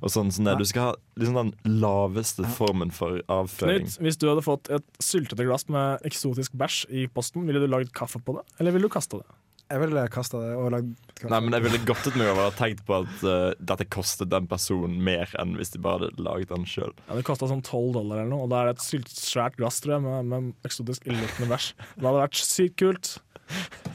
og 0.00 0.14
sånn. 0.14 0.30
sånn. 0.34 0.52
Du 0.60 0.66
skal 0.68 0.90
ha 0.90 0.94
liksom 1.20 1.40
den 1.40 1.80
laveste 1.82 2.46
formen 2.56 2.94
for 2.94 3.18
avføring. 3.26 3.88
Knut, 3.88 3.98
hvis 4.06 4.20
du 4.20 4.28
hadde 4.30 4.46
fått 4.46 4.70
et 4.72 4.86
syltete 5.02 5.46
glass 5.48 5.66
med 5.72 6.06
eksotisk 6.06 6.54
bæsj 6.60 6.84
i 7.02 7.06
posten, 7.12 7.46
ville 7.48 7.62
du 7.62 7.68
lagd 7.70 7.92
kaffe 7.96 8.22
på 8.22 8.38
det, 8.38 8.46
eller 8.60 8.76
ville 8.76 8.88
du 8.88 8.92
kasta 8.92 9.20
det? 9.20 9.39
Jeg 9.70 9.82
ville 9.84 10.02
kasta 10.10 10.40
det 10.42 10.50
og 10.58 10.72
lagd 10.74 10.90
kaffe. 11.14 11.30
Nei, 11.30 11.40
men 11.46 11.54
Jeg 11.54 11.66
ville 11.68 11.80
godtet 11.86 12.16
meg 12.18 12.32
over 12.32 12.42
å 12.42 12.50
ha 12.50 12.54
tenkt 12.58 12.82
på 12.88 12.96
at 13.04 13.22
uh, 13.22 13.52
dette 13.70 13.86
kostet 13.92 14.32
den 14.32 14.48
personen 14.50 14.98
mer 15.06 15.30
enn 15.38 15.54
hvis 15.60 15.70
de 15.74 15.82
bare 15.82 16.08
hadde 16.08 16.26
laget 16.26 16.50
den 16.50 16.66
sjøl. 16.66 16.92
Ja, 17.06 17.16
det 17.18 17.26
kosta 17.28 17.46
sånn 17.50 17.62
12 17.62 17.92
dollar 18.00 18.22
eller 18.22 18.32
noe, 18.32 18.48
og 18.48 18.52
da 18.52 18.64
er 18.64 18.70
det 18.72 18.80
et 18.80 19.14
svært 19.14 19.58
glass 19.60 19.78
tror 19.84 19.98
jeg, 19.98 20.06
med, 20.08 20.30
med 20.32 20.66
eksotisk 20.66 21.06
illeluktende 21.06 21.50
bæsj. 21.52 21.72
Det 21.94 22.08
hadde 22.08 22.22
vært 22.24 22.40
sykt 22.40 22.78
kult. 22.82 23.12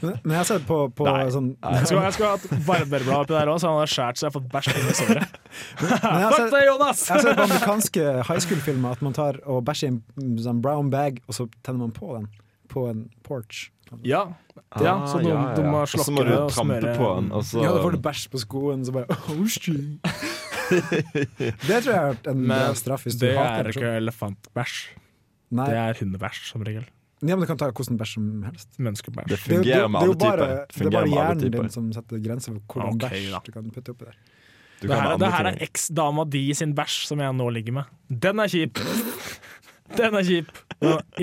Men 0.00 0.16
men 0.22 0.34
jeg 0.34 0.38
har 0.38 0.48
sett 0.48 0.64
på, 0.68 0.78
på 0.92 1.04
Nei. 1.06 1.28
sånn 1.32 1.46
Jeg 1.56 1.88
skulle, 1.88 2.02
jeg 2.04 2.16
skulle 2.16 2.32
hatt 2.34 2.66
barberblad 2.66 3.22
oppi 3.22 3.32
der 3.32 3.48
òg, 3.48 3.60
så 3.62 3.70
han 3.70 3.78
hadde 3.80 3.92
skåret 3.92 4.20
så 4.20 4.26
jeg 4.26 4.32
har 4.32 4.34
fått 4.34 4.50
bæsj 4.52 4.72
inni 4.72 4.96
såret. 4.98 5.38
Men 5.80 6.26
Fuck 6.26 6.36
sett, 6.36 6.50
deg, 6.52 6.66
Jonas! 6.68 7.04
jeg 7.06 7.14
har 7.14 7.24
sett 7.24 7.38
på 7.38 7.46
amerikanske 7.46 8.04
high 8.28 8.42
school-filmer 8.44 8.98
at 8.98 9.06
man 9.06 9.16
tar 9.16 9.40
og 9.44 9.62
bæsjer 9.68 9.94
i 9.94 9.94
en 9.96 10.34
sånn 10.44 10.60
brown 10.64 10.92
bag, 10.92 11.22
og 11.24 11.38
så 11.38 11.48
tenner 11.62 11.86
man 11.86 11.96
på 11.96 12.12
den 12.12 12.28
på 12.72 12.84
en 12.90 13.06
porch. 13.24 13.70
Ja. 14.02 14.22
ja, 14.82 14.92
så 15.06 15.18
de, 15.22 15.30
de 15.56 15.62
må 15.62 15.82
Og 15.84 15.88
så 15.88 16.10
må 16.12 16.24
du 16.26 16.32
trampe 16.50 16.80
smøre 16.80 16.96
på 16.98 17.10
den, 17.20 17.28
og 17.32 17.44
så 17.46 17.62
Ja, 17.62 17.70
da 17.76 17.82
får 17.84 17.92
du 17.94 18.00
bæsj 18.02 18.24
på 18.32 18.40
skoen, 18.42 18.82
så 18.84 18.92
bare 18.92 19.06
oh. 19.08 19.46
Det 20.66 21.78
tror 21.84 21.92
jeg 21.92 22.02
er 22.02 22.30
en 22.32 22.40
Men 22.50 22.74
straff 22.78 23.04
hvis 23.06 23.14
du 23.20 23.26
det 23.26 23.36
hater 23.38 23.68
er 23.68 23.72
ikke 23.74 23.92
elefantbæsj. 24.00 24.76
Nei, 25.56 25.66
Det 25.70 25.78
er 25.78 26.00
hundebæsj, 26.00 26.40
som 26.50 26.64
regel. 26.66 26.84
ja, 27.22 27.36
men 27.36 27.40
du 27.44 27.46
kan 27.46 27.58
ta 27.60 27.68
hvordan 27.70 27.98
bæsj 28.00 28.14
som 28.18 28.42
helst. 28.48 28.68
Menneskebæsj. 28.82 29.28
Det 29.30 29.36
er 29.38 29.44
fungerer 29.44 29.88
med 29.88 30.00
det 30.00 30.06
er 30.06 30.08
alle 30.08 30.16
typer. 30.16 30.36
bare- 30.36 30.66
Det 30.66 30.86
er 30.86 30.90
bare 30.90 31.06
hjernen 31.12 31.40
typer. 31.44 31.62
din 31.62 31.70
som 31.70 31.92
setter 31.92 32.18
grenser 32.26 32.52
for 32.52 32.60
hvordan 32.80 32.94
okay, 32.98 33.08
bæsj 33.14 33.30
da. 33.30 33.38
du 33.46 33.52
kan 33.52 33.70
putte 33.70 33.90
oppi 33.94 34.04
der. 34.04 34.16
Du 34.82 34.88
Det 34.88 34.96
her, 34.96 35.16
det 35.16 35.32
her 35.32 35.44
er 35.46 35.56
eksdama 35.62 36.24
di 36.24 36.52
sin 36.54 36.74
bæsj 36.74 37.06
som 37.06 37.18
jeg 37.20 37.32
nå 37.32 37.48
ligger 37.50 37.72
med. 37.72 37.84
Den 38.10 38.38
er 38.40 38.48
kjip! 38.48 38.78
Den 39.96 40.14
er 40.14 40.22
kjip. 40.22 40.50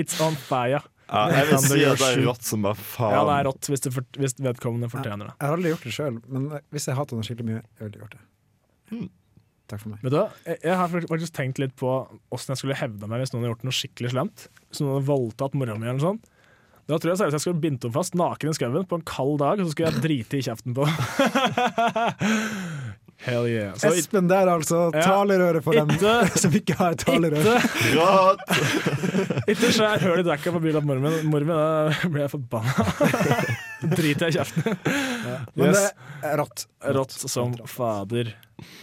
It's 0.00 0.16
on 0.24 0.34
fire. 0.34 0.80
Ja, 1.04 1.24
jeg 1.30 1.48
vil 1.50 1.58
si 1.60 1.82
at 1.84 2.00
det 2.00 2.06
er 2.08 2.22
rått 2.24 2.46
som 2.46 2.64
bare 2.64 2.78
faen. 2.80 3.12
Ja, 3.12 3.24
det 3.28 3.34
er 3.36 3.44
rått 3.50 3.68
hvis, 3.70 3.84
for, 3.92 4.06
hvis 4.20 4.34
vedkommende 4.40 4.88
fortjener 4.92 5.24
det. 5.28 5.34
Jeg 5.36 5.46
har 5.46 5.52
aldri 5.58 5.68
gjort 5.74 5.84
det 5.84 5.92
sjøl, 5.98 6.16
men 6.32 6.42
hvis 6.74 6.88
jeg 6.88 6.98
hater 6.98 7.14
noe 7.20 7.28
skikkelig 7.28 7.48
mye, 7.50 7.60
jeg 7.60 7.88
ville 7.88 8.02
gjort 8.04 8.16
det. 8.16 8.22
Hmm. 8.92 9.08
Takk 9.70 9.80
for 9.80 9.88
meg. 9.94 10.00
Vet 10.04 10.12
du, 10.12 10.18
jeg, 10.44 10.58
jeg 10.60 10.76
har 10.76 10.90
faktisk 10.92 11.34
tenkt 11.36 11.58
litt 11.60 11.74
på 11.80 11.88
åssen 12.34 12.52
jeg 12.52 12.58
skulle 12.60 12.76
hevda 12.76 13.08
meg 13.08 13.18
hvis 13.22 13.32
noen 13.32 13.42
hadde 13.44 13.52
gjort 13.54 13.66
noe 13.68 13.76
skikkelig 13.76 14.10
slemt. 14.12 14.38
Hvis 14.68 14.80
noen 14.82 14.92
hadde 14.98 15.08
voldtatt 15.08 15.54
mora 15.56 15.76
mi 15.76 15.84
eller 15.88 16.00
noe 16.00 16.08
sånt. 16.08 16.24
Da 16.84 16.98
tror 17.00 17.10
jeg 17.14 17.20
seriøst 17.22 17.36
jeg 17.38 17.44
skulle 17.46 17.62
bindt 17.62 17.82
henne 17.86 17.96
fast 17.96 18.14
naken 18.18 18.50
i 18.50 18.56
skauen 18.58 18.88
på 18.88 18.98
en 19.00 19.08
kald 19.08 19.36
dag, 19.40 19.56
og 19.60 19.64
så 19.64 19.70
skulle 19.72 19.88
jeg 19.88 20.04
drite 20.04 20.34
i 20.36 20.44
kjeften 20.44 20.72
på 20.76 20.84
Hell 23.24 23.46
yeah. 23.48 23.72
Så 23.80 23.88
Espen 23.96 24.26
der, 24.28 24.48
altså. 24.52 24.90
Talerøret 24.92 25.64
for 25.64 25.72
dem 25.76 25.88
itte, 25.94 26.12
som 26.42 26.52
ikke 26.58 26.74
har 26.76 26.92
talerør. 27.00 27.46
Ikke 27.48 27.96
Rått! 27.96 28.40
Skjær 29.74 29.98
hull 30.04 30.20
i 30.20 30.24
dekka 30.28 30.48
på 30.54 30.60
bilen 30.64 30.80
til 30.84 30.88
mor 30.90 30.98
mi. 31.00 31.08
Mor 31.32 31.42
mi, 31.48 31.54
da 31.56 31.64
blir 32.12 32.22
jeg 32.26 32.32
forbanna. 32.34 32.84
Driter 33.96 34.24
jeg 34.28 34.32
i 34.32 34.34
kjeften. 34.38 34.62
Men 35.56 35.64
Yes. 35.70 35.80
det 36.20 36.28
er 36.34 36.38
rått. 36.42 36.58
Rått 36.98 37.12
som 37.24 37.50
fader. 37.68 38.26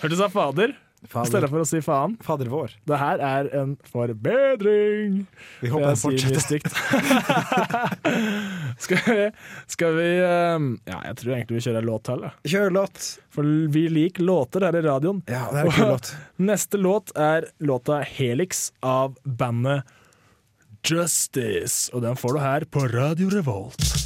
Hørte 0.02 0.14
du 0.16 0.20
sa 0.20 0.28
fader? 0.34 0.70
I 1.02 1.04
stedet 1.26 1.50
for 1.50 1.58
å 1.64 1.66
si 1.66 1.80
faen. 1.82 2.12
fader 2.22 2.46
vår. 2.52 2.70
Det 2.86 2.98
her 3.02 3.18
er 3.26 3.48
en 3.58 3.72
forbedring. 3.90 5.24
Vi 5.64 5.68
håper 5.74 5.88
den 5.88 5.98
fortsetter. 5.98 6.62
skal 8.80 9.02
vi, 9.08 9.30
skal 9.72 9.96
vi 9.98 10.10
um, 10.26 10.68
Ja, 10.88 11.00
jeg 11.10 11.18
tror 11.22 11.36
egentlig 11.36 11.60
vi 11.60 11.64
kjører 11.68 11.88
låt 11.88 12.06
til. 12.10 12.28
Kjør 12.54 12.76
låt. 12.78 13.08
For 13.32 13.56
vi 13.76 13.88
liker 13.92 14.28
låter 14.28 14.68
her 14.68 14.78
i 14.80 14.84
radioen. 14.86 15.24
Ja, 15.32 15.48
det 15.52 15.64
er 15.64 15.72
en 15.72 15.78
kul 15.78 15.92
låt. 15.96 16.14
Neste 16.52 16.82
låt 16.82 17.16
er 17.16 17.50
låta 17.60 18.02
'Helix' 18.04 18.70
av 18.82 19.18
bandet 19.24 19.84
Justice. 20.84 21.92
Og 21.94 22.02
den 22.02 22.18
får 22.18 22.38
du 22.38 22.40
her 22.40 22.66
på 22.66 22.88
Radio 22.92 23.30
Revolt. 23.30 24.01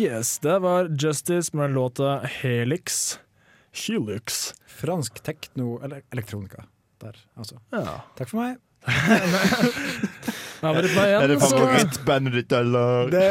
Yes, 0.00 0.38
det 0.38 0.58
var 0.64 0.88
Justice 0.98 1.56
med 1.56 1.74
låta 1.76 2.18
Helix. 2.40 3.18
Helix. 3.86 4.54
Fransk 4.66 5.22
tekno 5.22 5.80
eller 5.84 6.02
elektronika. 6.12 6.64
Der, 7.00 7.16
altså. 7.36 7.60
Ja. 7.72 8.00
Takk 8.18 8.32
for 8.32 8.42
meg. 8.42 8.58
Er 10.60 10.76
det 10.84 10.90
igjen, 10.92 11.40
favorittbandet 11.40 12.34
ditt, 12.36 12.52
eller? 12.52 13.08
Det, 13.12 13.22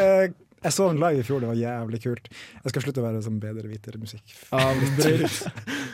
jeg 0.60 0.74
så 0.74 0.88
den 0.90 0.98
live 1.00 1.22
i 1.22 1.26
fjor, 1.26 1.38
det 1.42 1.48
var 1.52 1.58
jævlig 1.58 2.00
kult. 2.02 2.26
Jeg 2.64 2.72
skal 2.72 2.84
slutte 2.84 3.00
å 3.02 3.04
være 3.06 3.22
sånn 3.24 3.38
bedre 3.42 3.70
viter 3.70 3.94
musikk. 4.02 4.34
avbryt. 4.50 5.38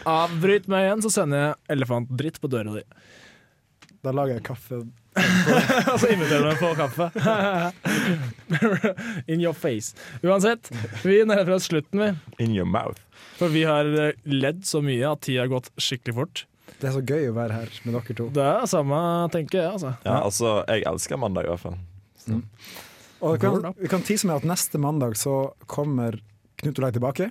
Avbryt 0.08 0.66
meg 0.72 0.86
igjen, 0.88 1.04
så 1.04 1.12
sender 1.12 1.42
jeg 1.42 1.76
elefantdritt 1.76 2.40
på 2.42 2.50
døra 2.50 2.78
di. 2.78 2.82
Da 4.06 4.12
lager 4.14 4.36
jeg 4.38 4.44
kaffe. 4.46 4.80
Og 5.92 5.96
så 5.98 6.10
inviterer 6.12 6.44
du 6.44 6.48
meg 6.52 6.60
på 6.60 6.68
kaffe. 6.78 7.08
In 9.32 9.40
your 9.42 9.56
face. 9.56 9.96
Uansett, 10.22 10.70
vi 11.02 11.22
nærmer 11.26 11.56
oss 11.56 11.66
slutten, 11.70 12.02
vi. 12.02 12.10
In 12.44 12.54
your 12.54 12.68
mouth. 12.68 13.00
For 13.40 13.50
vi 13.52 13.64
har 13.66 13.88
eh, 13.98 14.12
ledd 14.28 14.62
så 14.68 14.82
mye 14.84 15.08
at 15.10 15.24
tida 15.26 15.42
har 15.44 15.50
gått 15.50 15.72
skikkelig 15.80 16.16
fort. 16.20 16.44
Det 16.76 16.90
er 16.90 16.94
så 16.94 17.02
gøy 17.02 17.30
å 17.30 17.34
være 17.36 17.56
her 17.56 17.72
med 17.86 17.96
dere 17.96 18.16
to. 18.18 18.28
Det 18.36 18.44
er 18.44 18.66
samme, 18.70 18.98
tenker 19.32 19.62
jeg. 19.62 19.72
altså. 19.78 19.94
Ja, 20.04 20.18
altså, 20.20 20.52
jeg 20.68 20.84
elsker 20.92 21.20
mandag 21.20 21.48
i 21.48 21.52
hvert 21.54 21.64
fall. 21.64 21.78
Og 23.24 23.34
vi 23.34 23.40
kan, 23.40 23.70
vi 23.80 23.90
kan 23.90 24.04
tease 24.04 24.28
med 24.28 24.42
at 24.42 24.46
neste 24.48 24.78
mandag 24.82 25.16
så 25.18 25.38
kommer 25.70 26.20
Knut 26.60 26.78
Olai 26.80 26.92
tilbake. 26.94 27.30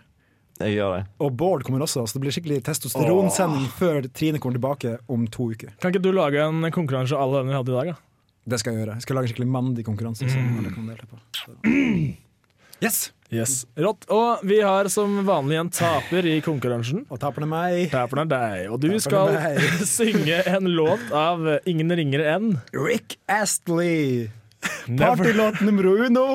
Jeg 0.62 0.78
gjør 0.78 0.94
det. 0.96 1.04
Og 1.20 1.34
Bård 1.36 1.66
kommer 1.68 1.84
også, 1.84 2.06
så 2.08 2.16
det 2.16 2.24
blir 2.24 2.36
skikkelig 2.36 2.62
testosteronsending 2.64 3.66
før 3.76 4.06
Trine 4.16 4.40
kommer 4.40 4.56
tilbake 4.56 4.98
om 5.12 5.26
to 5.28 5.50
uker. 5.52 5.74
Kan 5.84 5.92
ikke 5.92 6.04
du 6.06 6.14
lage 6.16 6.40
en 6.40 6.64
konkurranse 6.76 7.18
alle 7.20 7.42
den 7.44 7.52
vi 7.52 7.58
hadde 7.58 7.74
i 7.74 7.80
dag? 7.80 7.92
da? 7.92 7.98
Det 8.46 8.62
skal 8.62 8.76
jeg 8.76 8.86
gjøre. 8.86 8.96
Jeg 9.00 9.08
skal 9.08 9.18
lage 9.18 9.28
en 9.28 9.34
skikkelig 9.34 9.50
mandig 9.52 9.86
konkurranse. 9.88 10.30
Som 10.32 10.62
alle 10.62 10.72
kan 10.76 10.88
delta 10.92 11.10
på. 11.12 11.20
Yes! 12.84 13.12
Yes. 13.34 13.54
Rått. 13.80 14.04
Og 14.12 14.42
vi 14.46 14.58
har 14.62 14.86
som 14.92 15.14
vanlig 15.26 15.58
en 15.58 15.70
taper 15.74 16.28
i 16.30 16.36
konkurransen. 16.46 17.06
Og 17.10 17.20
taperen 17.22 17.48
er 17.48 17.52
meg. 17.54 17.78
Taperen 17.94 18.28
er 18.28 18.34
deg, 18.34 18.66
og 18.70 18.82
du 18.84 18.90
Taperen 18.92 19.06
skal 19.06 19.88
synge 19.96 20.42
en 20.52 20.68
låt 20.76 21.08
av 21.16 21.48
ingen 21.66 21.96
ringere 21.96 22.28
enn 22.36 22.52
Rick 22.76 23.16
Astley. 23.32 24.28
Partylåt 25.00 25.64
nummer 25.66 25.88
uno. 26.06 26.28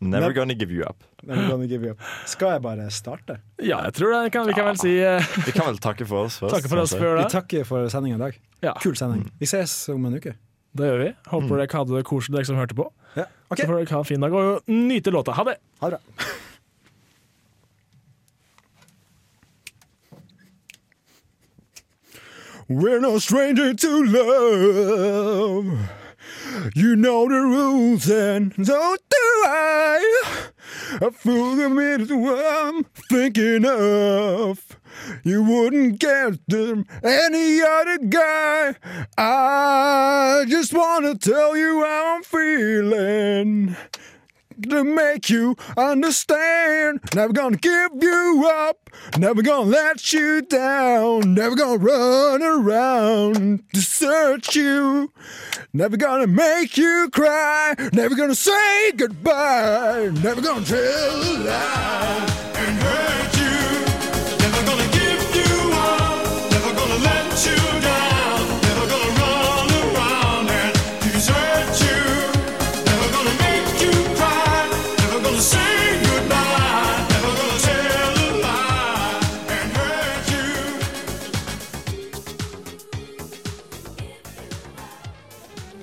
Never 0.00 0.28
Nev- 0.30 0.34
gonna 0.34 0.54
give 0.56 0.70
you 0.72 0.82
up. 0.88 1.02
Never 1.22 1.48
gonna 1.50 1.66
give 1.68 1.84
you 1.84 1.90
up. 1.92 2.00
Skal 2.26 2.54
jeg 2.54 2.62
bare 2.64 2.86
starte? 2.90 3.34
Ja, 3.60 3.82
jeg 3.84 3.92
tror 3.98 4.14
det. 4.14 4.32
Kan, 4.32 4.46
vi 4.48 4.54
kan 4.56 4.64
vel 4.70 4.78
si 4.80 4.94
uh, 5.04 5.20
Vi 5.44 5.52
kan 5.52 5.66
vel 5.68 5.76
takke 5.78 6.06
for 6.08 6.24
oss 6.24 6.38
først. 6.40 6.54
takke 6.56 6.70
for 6.72 6.80
oss 6.80 6.94
før 6.94 7.02
for 7.04 7.16
Vi 7.18 7.22
det. 7.26 7.32
takker 7.34 7.66
for 7.68 7.88
sendinga 7.92 8.16
i 8.16 8.22
dag. 8.22 8.38
Ja, 8.64 8.72
Kul 8.80 8.96
sending. 8.96 9.26
Vi 9.40 9.46
ses 9.50 9.74
om 9.92 10.06
en 10.08 10.16
uke. 10.16 10.32
det 10.72 10.86
gjør 10.88 11.02
vi. 11.04 11.10
Håper 11.34 11.60
dere 11.60 11.76
hadde 11.82 11.96
det 11.98 12.04
koselig, 12.08 12.36
dere 12.38 12.48
som 12.48 12.56
hørte 12.56 12.74
på. 12.78 12.88
Ja, 13.18 13.26
ok. 13.50 13.58
Så 13.60 13.66
får 13.68 13.76
dere 13.82 13.92
ha 13.92 13.98
en 14.00 14.08
fin 14.08 14.20
dag 14.24 14.32
og 14.40 14.62
nyte 14.72 15.10
låta. 15.12 15.32
Ha 15.36 15.44
det! 15.50 15.56
Ha 15.82 15.90
det 15.90 15.98
bra. 16.00 16.28
We're 22.68 23.00
no 23.00 23.18
stranger 23.18 23.74
to 23.74 24.02
love. 24.04 25.78
You 26.74 26.96
know 26.96 27.28
the 27.28 27.40
rules, 27.40 28.08
and 28.10 28.54
so 28.66 28.96
do 29.10 29.16
I. 29.46 30.50
I 31.02 31.10
feel 31.10 31.56
the 31.56 31.68
minute 31.68 32.10
what 32.10 32.44
I'm 32.44 32.84
thinking 32.84 33.64
of. 33.64 34.78
You 35.22 35.42
wouldn't 35.42 35.98
get 35.98 36.46
them 36.48 36.86
any 37.02 37.60
other 37.62 37.98
guy. 37.98 38.74
I 39.16 40.44
just 40.48 40.72
wanna 40.72 41.16
tell 41.16 41.56
you 41.56 41.84
how 41.84 42.16
I'm 42.16 42.22
feeling 42.22 43.76
to 44.68 44.84
make 44.84 45.30
you 45.30 45.56
understand. 45.76 47.00
Never 47.14 47.32
gonna 47.32 47.56
give 47.56 47.90
you 48.00 48.48
up, 48.52 48.90
never 49.18 49.42
gonna 49.42 49.70
let 49.70 50.12
you 50.12 50.42
down, 50.42 51.34
never 51.34 51.54
gonna 51.56 51.78
run 51.78 52.42
around 52.42 53.62
to 53.72 53.80
search 53.80 54.54
you, 54.56 55.12
never 55.72 55.96
gonna 55.96 56.26
make 56.26 56.76
you 56.76 57.08
cry, 57.12 57.74
never 57.92 58.14
gonna 58.14 58.34
say 58.34 58.92
goodbye, 58.92 60.10
never 60.22 60.40
gonna 60.40 60.64
tell 60.64 60.80
a 60.80 61.38
lie 61.44 62.26
and 62.56 62.78
hurt 62.82 63.36
you, 63.38 64.38
never 64.38 64.66
gonna 64.66 64.92
give 64.92 65.36
you 65.36 65.72
up, 65.72 66.50
never 66.52 66.74
gonna 66.74 67.04
let 67.04 67.46
you 67.46 67.69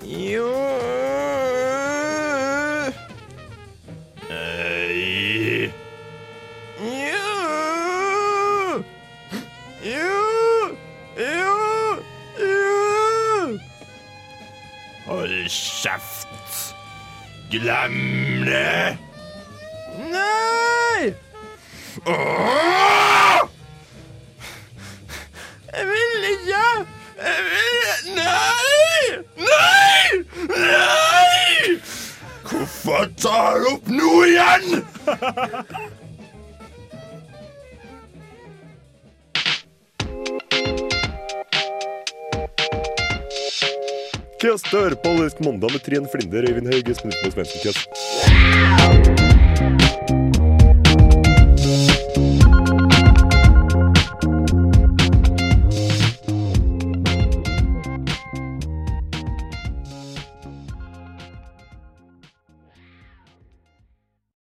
Jo 0.08 0.48
Nei 4.30 5.72
Jo 6.80 7.28
Jo 9.84 10.24
Jo 11.18 11.56
Jo 12.40 13.60
Hold 15.06 15.50
kjeft! 15.52 16.74
Glem 17.52 18.46
det! 18.46 19.07
Hører 44.88 44.96
på 45.04 45.44
mandag 45.44 45.72
med 45.72 45.80
Trine 45.84 46.08
Flinder, 46.08 46.50
Øyvind 46.50 46.68
Hauge, 46.68 46.92
Espen 46.92 47.12
Utmo 47.12 47.32
Svendsen. 47.32 47.60
Kast. 47.64 49.17